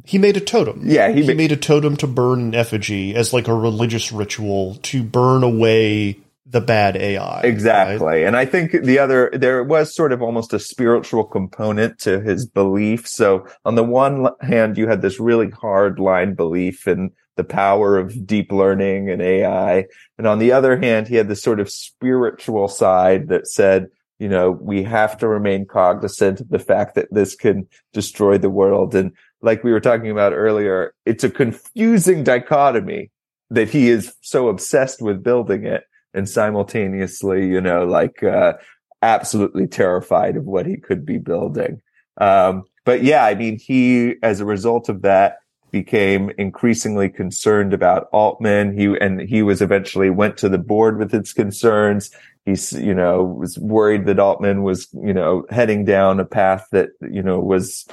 [0.04, 0.80] He made a totem.
[0.84, 4.10] Yeah, he he, ma- made a totem to burn an effigy as like a religious
[4.12, 7.42] ritual to burn away the bad AI.
[7.42, 8.26] exactly right?
[8.26, 12.44] and i think the other there was sort of almost a spiritual component to his
[12.44, 17.10] belief so on the one hand you had this really hard line belief in
[17.40, 19.84] the power of deep learning and ai
[20.18, 23.88] and on the other hand he had this sort of spiritual side that said
[24.18, 28.50] you know we have to remain cognizant of the fact that this can destroy the
[28.50, 29.12] world and
[29.42, 33.10] like we were talking about earlier it's a confusing dichotomy
[33.50, 35.84] that he is so obsessed with building it
[36.14, 38.54] and simultaneously, you know, like uh,
[39.02, 41.80] absolutely terrified of what he could be building.
[42.20, 45.38] Um, but yeah, I mean, he, as a result of that,
[45.70, 48.76] became increasingly concerned about Altman.
[48.76, 52.10] He and he was eventually went to the board with its concerns.
[52.46, 56.88] He's, you know, was worried that Altman was, you know, heading down a path that,
[57.00, 57.86] you know, was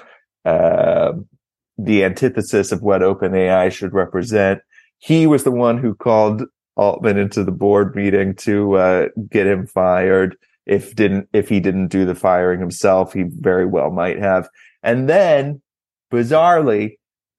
[0.46, 1.14] uh,
[1.78, 4.62] the antithesis of what OpenAI should represent.
[5.00, 6.44] He was the one who called
[6.76, 10.38] Altman into the board meeting to uh, get him fired.
[10.66, 14.50] If didn't, if he didn't do the firing himself, he very well might have.
[14.82, 15.62] And then,
[16.12, 16.98] bizarrely,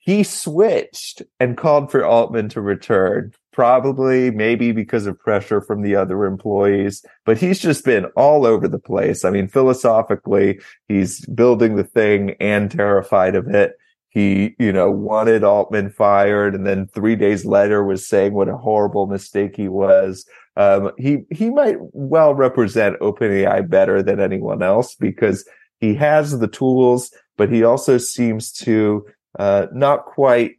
[0.09, 3.34] he switched and called for Altman to return.
[3.52, 8.68] Probably, maybe because of pressure from the other employees, but he's just been all over
[8.68, 9.24] the place.
[9.24, 13.72] I mean, philosophically, he's building the thing and terrified of it
[14.09, 18.56] he, you know, wanted Altman fired and then three days later was saying what a
[18.56, 20.26] horrible mistake he was.
[20.56, 25.46] Um, he, he might well represent OpenAI better than anyone else because
[25.80, 29.06] he has the tools, but he also seems to,
[29.39, 30.57] uh, not quite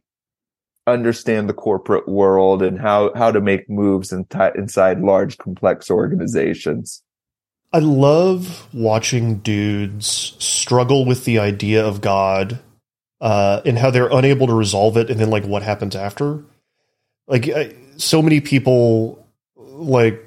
[0.86, 7.02] understand the corporate world and how, how to make moves in inside large, complex organizations.
[7.72, 10.06] I love watching dudes
[10.38, 12.58] struggle with the idea of God
[13.20, 16.42] uh, and how they're unable to resolve it, and then like what happens after.
[17.28, 19.24] Like I, so many people
[19.56, 20.26] like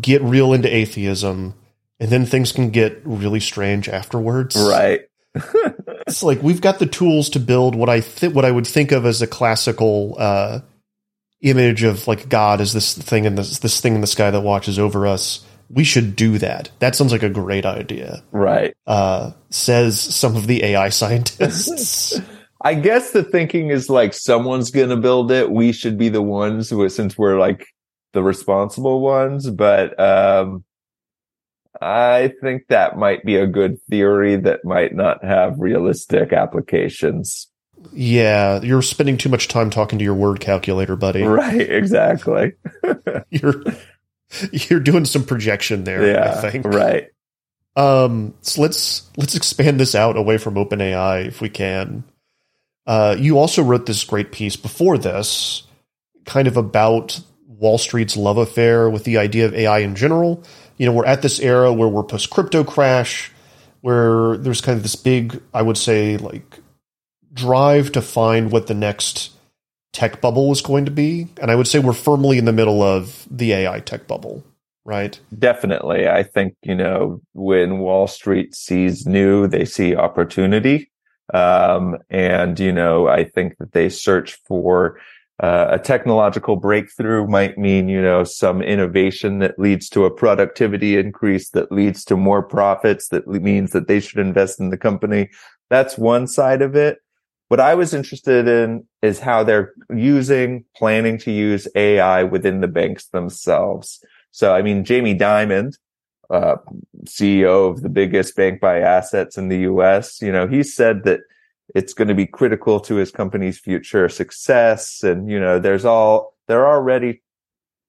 [0.00, 1.54] get real into atheism,
[2.00, 4.56] and then things can get really strange afterwards.
[4.56, 5.02] Right.
[6.06, 8.92] it's like we've got the tools to build what I think what I would think
[8.92, 10.60] of as a classical uh,
[11.40, 14.40] image of like God as this thing in this this thing in the sky that
[14.40, 15.44] watches over us.
[15.70, 16.70] we should do that.
[16.78, 18.22] That sounds like a great idea.
[18.32, 18.74] Right.
[18.86, 22.20] Uh, says some of the AI scientists.
[22.60, 25.50] I guess the thinking is like someone's going to build it.
[25.50, 27.66] We should be the ones who, since we're like
[28.14, 29.50] the responsible ones.
[29.50, 30.64] But um,
[31.80, 37.48] I think that might be a good theory that might not have realistic applications.
[37.92, 41.22] Yeah, you're spending too much time talking to your word calculator, buddy.
[41.26, 42.52] Right, exactly.
[43.30, 43.62] you're
[44.52, 46.64] you're doing some projection there, yeah, I think.
[46.66, 47.08] Right.
[47.76, 52.04] Um so let's let's expand this out away from OpenAI if we can.
[52.86, 55.64] Uh you also wrote this great piece before this,
[56.24, 60.44] kind of about Wall Street's love affair with the idea of AI in general.
[60.76, 63.30] You know, we're at this era where we're post crypto crash,
[63.80, 66.58] where there's kind of this big, I would say, like
[67.32, 69.30] drive to find what the next
[69.92, 71.28] tech bubble is going to be.
[71.40, 74.44] And I would say we're firmly in the middle of the AI tech bubble,
[74.84, 75.18] right?
[75.38, 76.08] Definitely.
[76.08, 80.90] I think, you know, when Wall Street sees new, they see opportunity.
[81.32, 85.00] Um, and, you know, I think that they search for
[85.42, 90.96] uh, a technological breakthrough might mean, you know, some innovation that leads to a productivity
[90.96, 95.28] increase that leads to more profits that means that they should invest in the company.
[95.70, 96.98] That's one side of it.
[97.48, 102.68] What I was interested in is how they're using, planning to use AI within the
[102.68, 104.02] banks themselves.
[104.30, 105.76] So, I mean, Jamie Dimon,
[106.30, 106.56] uh,
[107.04, 111.20] CEO of the biggest bank by assets in the US, you know, he said that
[111.74, 115.02] it's going to be critical to his company's future success.
[115.02, 117.22] And, you know, there's all, they're already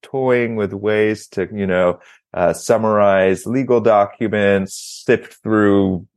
[0.02, 2.00] toying with ways to, you know,
[2.34, 6.08] uh, summarize legal documents, sift through,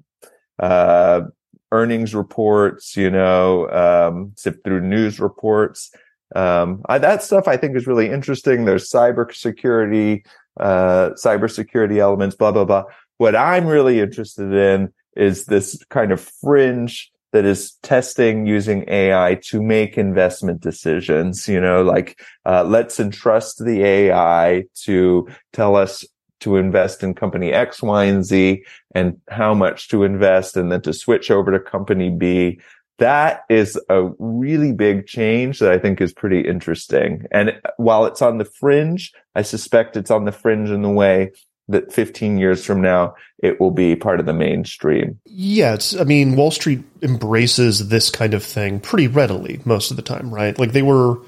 [0.58, 1.22] uh,
[1.70, 5.90] earnings reports, you know, um, sift through news reports.
[6.34, 8.64] Um, I, that stuff I think is really interesting.
[8.64, 10.24] There's cybersecurity,
[10.58, 12.84] uh, cybersecurity elements, blah, blah, blah.
[13.18, 19.38] What I'm really interested in is this kind of fringe that is testing using AI
[19.44, 21.46] to make investment decisions.
[21.48, 26.04] You know, like, uh, let's entrust the AI to tell us
[26.40, 28.64] to invest in company X, Y, and Z
[28.94, 32.60] and how much to invest and then to switch over to company B.
[32.98, 37.26] That is a really big change that I think is pretty interesting.
[37.30, 41.30] And while it's on the fringe, I suspect it's on the fringe in the way
[41.68, 45.20] that 15 years from now, it will be part of the mainstream.
[45.26, 49.96] Yeah, it's, I mean, Wall Street embraces this kind of thing pretty readily most of
[49.96, 50.58] the time, right?
[50.58, 51.18] Like they were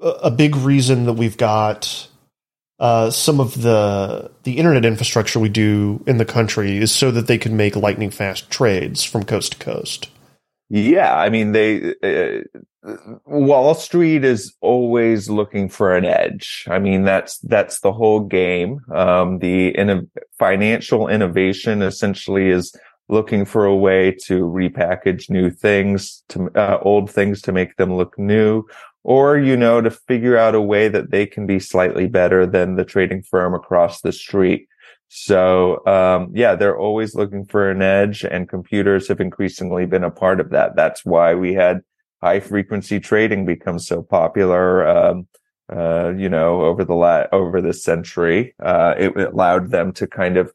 [0.00, 2.08] a big reason that we've got
[2.78, 7.26] uh, some of the the internet infrastructure we do in the country is so that
[7.26, 10.10] they can make lightning fast trades from coast to coast.
[10.68, 12.42] Yeah, I mean they uh,
[13.24, 16.64] Wall Street is always looking for an edge.
[16.68, 18.80] I mean that's that's the whole game.
[18.94, 22.74] Um, the in- financial innovation essentially is
[23.08, 27.94] looking for a way to repackage new things to uh, old things to make them
[27.94, 28.64] look new
[29.04, 32.74] or, you know, to figure out a way that they can be slightly better than
[32.74, 34.66] the trading firm across the street.
[35.06, 40.10] So, um, yeah, they're always looking for an edge and computers have increasingly been a
[40.10, 40.74] part of that.
[40.74, 41.82] That's why we had
[42.22, 44.86] high frequency trading becomes so popular.
[44.86, 45.28] Um,
[45.68, 50.36] uh, you know, over the la- over the century, uh, it allowed them to kind
[50.36, 50.52] of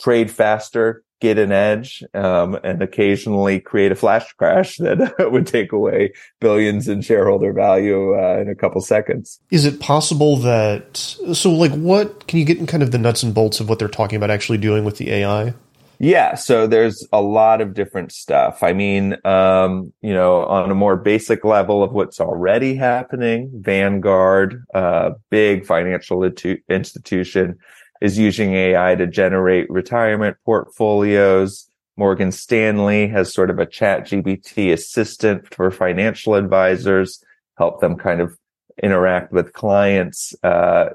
[0.00, 5.72] trade faster, get an edge, um, and occasionally create a flash crash that would take
[5.72, 9.40] away billions in shareholder value uh, in a couple seconds.
[9.50, 13.22] Is it possible that so like what can you get in kind of the nuts
[13.22, 15.54] and bolts of what they're talking about actually doing with the AI?
[16.00, 18.62] Yeah, so there's a lot of different stuff.
[18.62, 24.64] I mean, um, you know, on a more basic level of what's already happening, Vanguard,
[24.74, 27.58] uh, big financial institution,
[28.00, 31.68] is using AI to generate retirement portfolios.
[31.96, 37.24] Morgan Stanley has sort of a chat GPT assistant for financial advisors,
[37.56, 38.38] help them kind of
[38.80, 40.32] interact with clients.
[40.44, 40.90] Uh,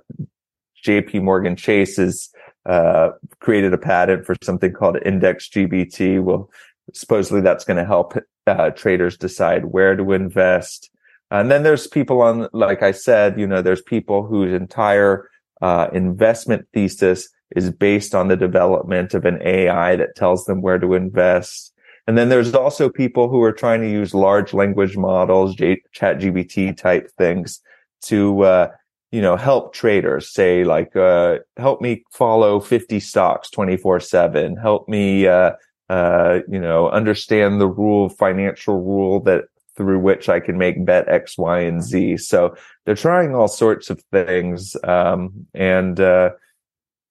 [0.86, 2.30] JP Morgan Chase has
[2.66, 6.22] uh, created a patent for something called IndexGPT.
[6.22, 6.50] Well,
[6.94, 8.14] supposedly that's going to help
[8.48, 10.90] uh, traders decide where to invest.
[11.32, 15.30] And then there's people on, like I said, you know, there's people whose entire
[15.62, 20.80] uh, investment thesis is based on the development of an AI that tells them where
[20.80, 21.74] to invest.
[22.06, 26.20] And then there's also people who are trying to use large language models, J- chat
[26.20, 27.62] GPT type things
[28.04, 28.68] to, uh,
[29.14, 34.58] you know, help traders say like, uh, help me follow 50 stocks 24 seven.
[34.58, 35.52] Help me, uh,
[35.88, 39.44] uh, you know, understand the rule, financial rule that
[39.78, 42.18] through which I can make bet X, Y, and Z.
[42.18, 42.56] So
[42.86, 44.76] they're trying all sorts of things.
[44.84, 46.32] Um, and, uh,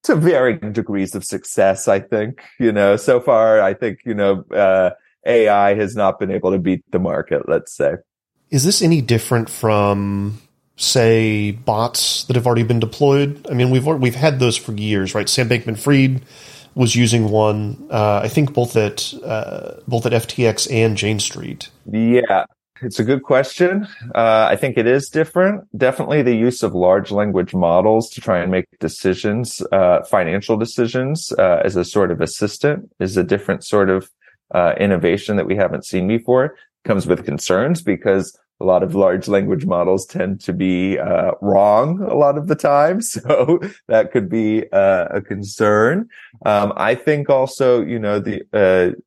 [0.03, 1.87] to varying degrees of success.
[1.87, 3.61] I think you know so far.
[3.61, 4.89] I think you know uh,
[5.25, 7.47] AI has not been able to beat the market.
[7.47, 7.93] Let's say.
[8.49, 10.41] Is this any different from
[10.83, 13.45] say bots that have already been deployed?
[13.49, 15.29] I mean, we've we've had those for years, right?
[15.29, 16.21] Sam Bankman-Fried
[16.75, 17.87] was using one.
[17.89, 21.69] Uh, I think both at uh, both at FTX and Jane Street.
[21.89, 22.45] Yeah,
[22.81, 23.87] it's a good question.
[24.13, 25.65] Uh, I think it is different.
[25.77, 31.31] Definitely the use of large language models to try and make decisions, uh, financial decisions,
[31.37, 34.09] uh, as a sort of assistant is a different sort of
[34.53, 36.55] uh, innovation that we haven't seen before.
[36.83, 42.01] Comes with concerns because a lot of large language models tend to be uh, wrong
[42.01, 43.01] a lot of the time.
[43.13, 46.09] So that could be uh, a concern.
[46.45, 48.97] Um, I think also, you know, the, uh,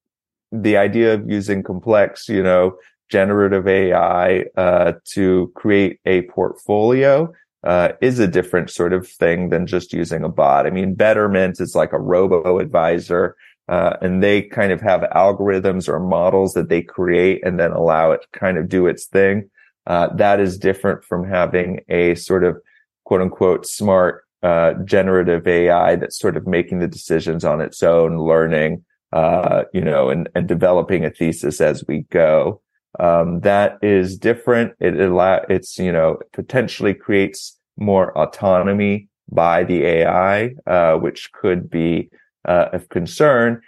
[0.52, 2.76] the idea of using complex, you know,
[3.08, 7.32] generative AI, uh, to create a portfolio,
[7.64, 10.66] uh, is a different sort of thing than just using a bot.
[10.66, 13.34] I mean, Betterment is like a robo advisor.
[13.68, 18.12] Uh, and they kind of have algorithms or models that they create and then allow
[18.12, 19.48] it kind of do its thing.
[19.86, 22.56] Uh, that is different from having a sort of
[23.04, 28.18] quote unquote smart, uh, generative AI that's sort of making the decisions on its own,
[28.18, 32.60] learning, uh, you know, and, and developing a thesis as we go.
[32.98, 34.74] Um, that is different.
[34.80, 41.68] It allow, it's, you know, potentially creates more autonomy by the AI, uh, which could
[41.68, 42.10] be,
[42.46, 43.60] uh, of concern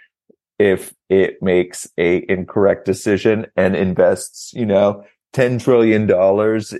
[0.57, 5.03] if it makes a incorrect decision and invests, you know,
[5.33, 6.09] $10 trillion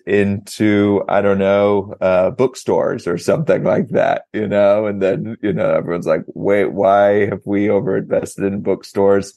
[0.05, 5.53] into, I don't know, uh, bookstores or something like that, you know, and then, you
[5.53, 9.33] know, everyone's like, wait, why have we overinvested in bookstores?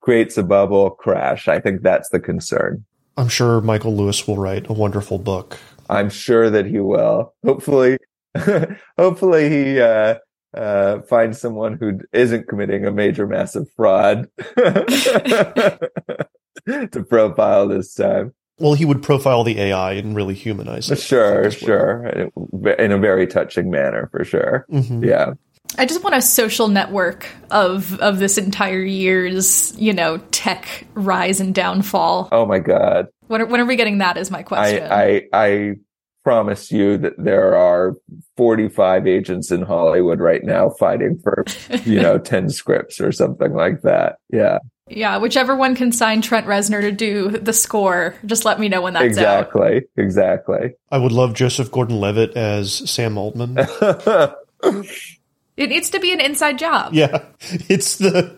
[0.00, 1.48] Creates a bubble crash.
[1.48, 2.84] I think that's the concern.
[3.16, 5.58] I'm sure Michael Lewis will write a wonderful book.
[5.88, 7.34] I'm sure that he will.
[7.44, 7.96] Hopefully,
[8.98, 10.16] hopefully he, uh,
[10.56, 15.78] uh, find someone who isn't committing a major massive fraud to
[17.08, 18.34] profile this time.
[18.58, 21.00] Well, he would profile the AI and really humanize it.
[21.00, 22.06] Sure, sure.
[22.78, 24.64] In a very touching manner, for sure.
[24.70, 25.02] Mm-hmm.
[25.04, 25.34] Yeah.
[25.76, 31.40] I just want a social network of of this entire year's, you know, tech rise
[31.40, 32.28] and downfall.
[32.30, 33.08] Oh my god.
[33.26, 34.84] When are, when are we getting that is my question.
[34.84, 35.74] I, I, I
[36.24, 37.94] promise you that there are
[38.36, 41.44] 45 agents in Hollywood right now fighting for,
[41.84, 44.16] you know, 10 scripts or something like that.
[44.30, 44.58] Yeah.
[44.88, 48.82] Yeah, whichever one can sign Trent Reznor to do the score, just let me know
[48.82, 49.82] when that's exactly, out.
[49.96, 50.04] Exactly.
[50.04, 50.72] Exactly.
[50.90, 53.56] I would love Joseph Gordon-Levitt as Sam Altman.
[55.56, 56.92] it needs to be an inside job.
[56.92, 58.36] Yeah, it's the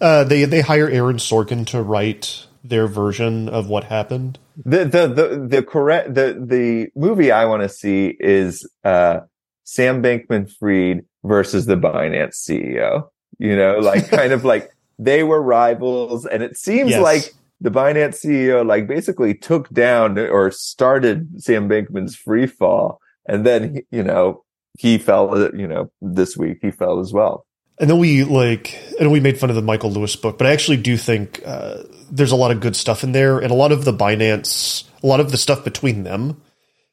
[0.00, 4.38] uh, they they hire Aaron Sorkin to write their version of what happened.
[4.64, 9.20] The the the the correct the the movie I want to see is uh,
[9.64, 13.08] Sam Bankman Fried versus the Binance CEO.
[13.38, 17.02] You know, like kind of like they were rivals, and it seems yes.
[17.02, 23.46] like the Binance CEO like basically took down or started Sam Bankman's free fall, and
[23.46, 24.44] then you know
[24.78, 25.50] he fell.
[25.54, 27.46] You know, this week he fell as well.
[27.82, 30.52] And then we like, and we made fun of the Michael Lewis book, but I
[30.52, 33.72] actually do think uh, there's a lot of good stuff in there, and a lot
[33.72, 36.40] of the Binance, a lot of the stuff between them.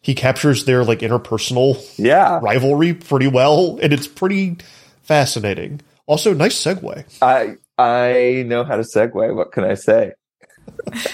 [0.02, 4.58] He captures their like interpersonal yeah rivalry pretty well, and it's pretty
[5.04, 5.82] fascinating.
[6.08, 7.06] Also, nice segue.
[7.22, 9.36] I I know how to segue.
[9.36, 10.14] What can I say?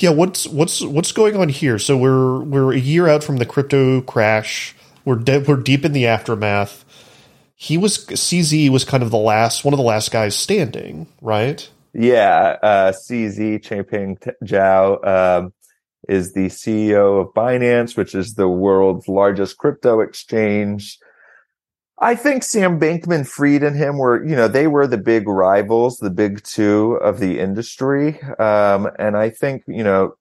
[0.00, 1.78] yeah, what's what's what's going on here?
[1.78, 4.74] So we're we're a year out from the crypto crash.
[5.04, 6.84] We're de- we're deep in the aftermath.
[7.60, 11.68] He was CZ was kind of the last one of the last guys standing, right?
[11.92, 15.52] Yeah, uh, CZ Changpeng Zhao um,
[16.08, 21.00] is the CEO of Binance, which is the world's largest crypto exchange.
[21.98, 25.98] I think Sam Bankman Fried and him were, you know, they were the big rivals,
[25.98, 28.22] the big two of the industry.
[28.38, 30.14] Um, and I think, you know,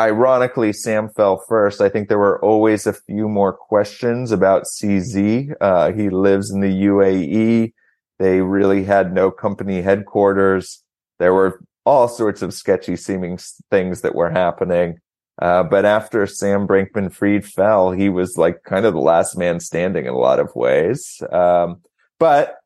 [0.00, 1.80] ironically, Sam fell first.
[1.80, 5.54] I think there were always a few more questions about CZ.
[5.60, 7.72] Uh, he lives in the UAE.
[8.18, 10.82] They really had no company headquarters.
[11.18, 13.38] There were all sorts of sketchy seeming
[13.70, 14.98] things that were happening.
[15.40, 19.60] Uh, but after Sam Bankman Fried fell, he was like kind of the last man
[19.60, 21.22] standing in a lot of ways.
[21.30, 21.80] Um,
[22.18, 22.56] but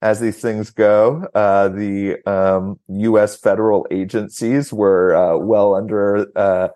[0.00, 3.36] as these things go, uh, the um, U.S.
[3.36, 6.68] federal agencies were uh, well under uh,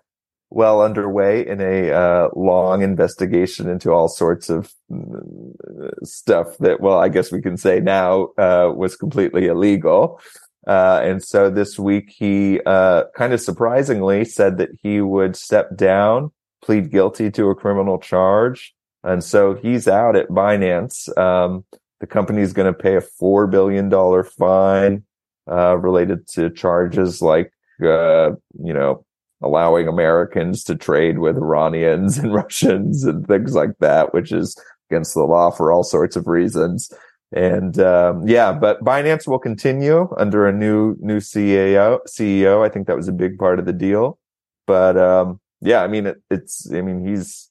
[0.49, 6.99] well underway in a uh, long investigation into all sorts of uh, stuff that, well,
[6.99, 10.19] I guess we can say now was completely illegal.
[10.65, 15.75] Uh, and so this week he uh, kind of surprisingly said that he would step
[15.75, 21.15] down, plead guilty to a criminal charge, And so he's out at Binance.
[21.17, 21.65] Um,
[22.03, 23.89] the company is going to pay a $4 billion
[24.25, 25.05] fine,
[25.49, 28.31] uh, related to charges like, uh,
[28.61, 29.05] you know,
[29.41, 35.13] allowing Americans to trade with Iranians and Russians and things like that, which is against
[35.13, 36.91] the law for all sorts of reasons.
[37.31, 41.99] And um, yeah, but Binance will continue under a new new CEO.
[42.05, 44.19] CEO, I think that was a big part of the deal.
[44.67, 47.49] But um, yeah, I mean, it, it's I mean he's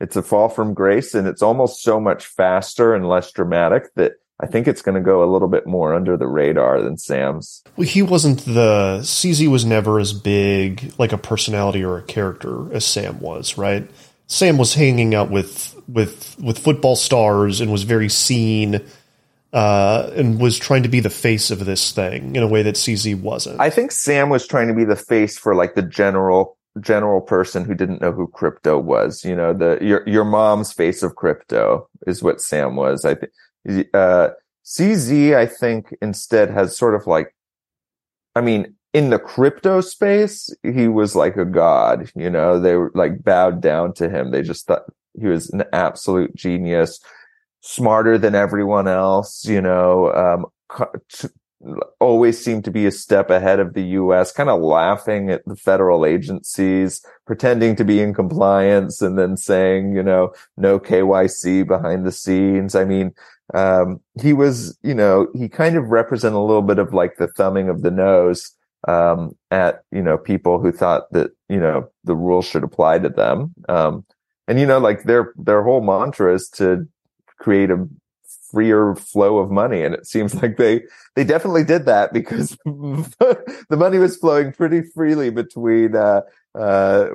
[0.00, 4.14] it's a fall from grace, and it's almost so much faster and less dramatic that
[4.40, 7.62] I think it's going to go a little bit more under the radar than Sam's.
[7.76, 12.72] Well, he wasn't the CZ was never as big like a personality or a character
[12.72, 13.88] as Sam was, right?
[14.26, 18.80] Sam was hanging out with with with football stars and was very seen
[19.52, 22.74] uh, and was trying to be the face of this thing in a way that
[22.74, 23.60] CZ wasn't.
[23.60, 27.64] I think Sam was trying to be the face for like the general general person
[27.64, 29.24] who didn't know who crypto was.
[29.24, 33.04] You know, the your your mom's face of crypto is what Sam was.
[33.04, 34.30] I think uh,
[34.64, 35.36] CZ.
[35.36, 37.34] I think instead has sort of like,
[38.34, 42.10] I mean, in the crypto space, he was like a god.
[42.14, 44.30] You know, they were like bowed down to him.
[44.30, 44.82] They just thought
[45.18, 47.00] he was an absolute genius
[47.60, 50.46] smarter than everyone else, you know, um,
[52.00, 55.56] always seemed to be a step ahead of the US, kind of laughing at the
[55.56, 62.06] federal agencies, pretending to be in compliance and then saying, you know, no KYC behind
[62.06, 62.74] the scenes.
[62.74, 63.12] I mean,
[63.52, 67.28] um, he was, you know, he kind of represented a little bit of like the
[67.28, 68.52] thumbing of the nose,
[68.88, 73.08] um, at, you know, people who thought that, you know, the rules should apply to
[73.08, 73.54] them.
[73.68, 74.04] Um,
[74.46, 76.86] and you know, like their, their whole mantra is to
[77.38, 77.88] create a
[78.54, 79.82] freer flow of money.
[79.82, 80.82] And it seems like they,
[81.16, 86.22] they definitely did that because the money was flowing pretty freely between, uh,
[86.54, 87.08] uh,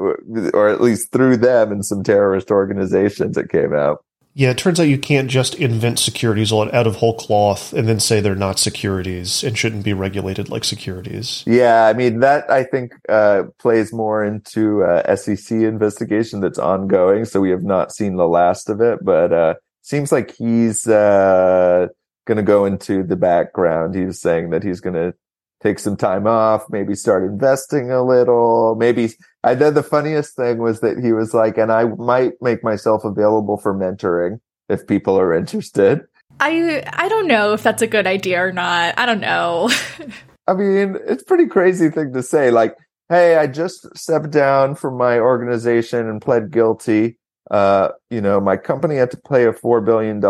[0.53, 4.03] or at least through them and some terrorist organizations that came out.
[4.35, 7.99] Yeah, it turns out you can't just invent securities out of whole cloth and then
[7.99, 11.43] say they're not securities and shouldn't be regulated like securities.
[11.47, 17.25] Yeah, I mean that I think uh, plays more into uh, SEC investigation that's ongoing,
[17.25, 18.99] so we have not seen the last of it.
[19.03, 19.53] But uh,
[19.89, 21.87] seems like he's uh,
[22.25, 23.95] going to go into the background.
[23.95, 25.15] He's saying that he's going to
[25.63, 28.75] take some time off, maybe start investing a little.
[28.75, 29.09] Maybe
[29.43, 33.03] I know the funniest thing was that he was like, and I might make myself
[33.03, 36.01] available for mentoring if people are interested.
[36.39, 38.97] I I don't know if that's a good idea or not.
[38.97, 39.69] I don't know.
[40.47, 42.51] I mean, it's pretty crazy thing to say.
[42.51, 42.75] Like,
[43.09, 47.18] hey, I just stepped down from my organization and pled guilty
[47.50, 50.22] uh, you know, my company had to pay a $4 billion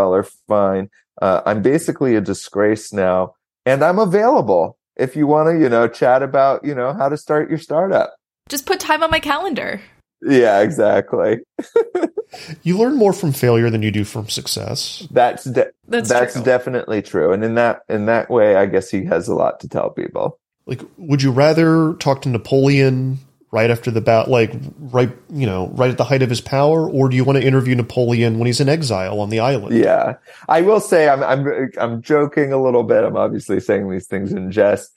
[0.47, 0.89] fine.
[1.21, 5.87] Uh, I'm basically a disgrace now and I'm available if you want to, you know,
[5.87, 8.15] chat about, you know, how to start your startup.
[8.49, 9.81] Just put time on my calendar.
[10.21, 11.39] Yeah, exactly.
[12.63, 15.07] you learn more from failure than you do from success.
[15.11, 16.43] That's de- that's, that's true.
[16.43, 17.31] definitely true.
[17.31, 20.39] And in that in that way, I guess he has a lot to tell people.
[20.65, 23.19] Like, would you rather talk to Napoleon
[23.51, 26.89] right after the bat, like right, you know, right at the height of his power,
[26.89, 29.75] or do you want to interview Napoleon when he's in exile on the island?
[29.75, 30.15] Yeah,
[30.47, 33.03] I will say I'm I'm I'm joking a little bit.
[33.03, 34.91] I'm obviously saying these things in jest.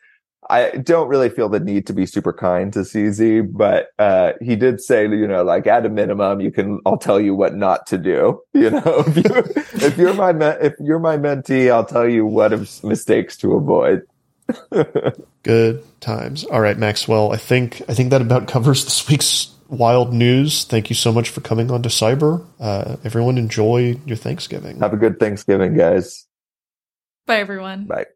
[0.50, 4.56] I don't really feel the need to be super kind to CZ, but uh, he
[4.56, 6.80] did say, you know, like at a minimum, you can.
[6.84, 8.40] I'll tell you what not to do.
[8.54, 10.30] You know, if you if you're my
[10.60, 12.52] if you're my mentee, I'll tell you what
[12.84, 14.02] mistakes to avoid.
[15.42, 16.44] Good times.
[16.44, 17.32] All right, Maxwell.
[17.32, 20.64] I think I think that about covers this week's wild news.
[20.64, 22.44] Thank you so much for coming on to Cyber.
[22.60, 24.78] Uh, everyone, enjoy your Thanksgiving.
[24.80, 26.26] Have a good Thanksgiving, guys.
[27.26, 27.86] Bye, everyone.
[27.86, 28.06] Bye.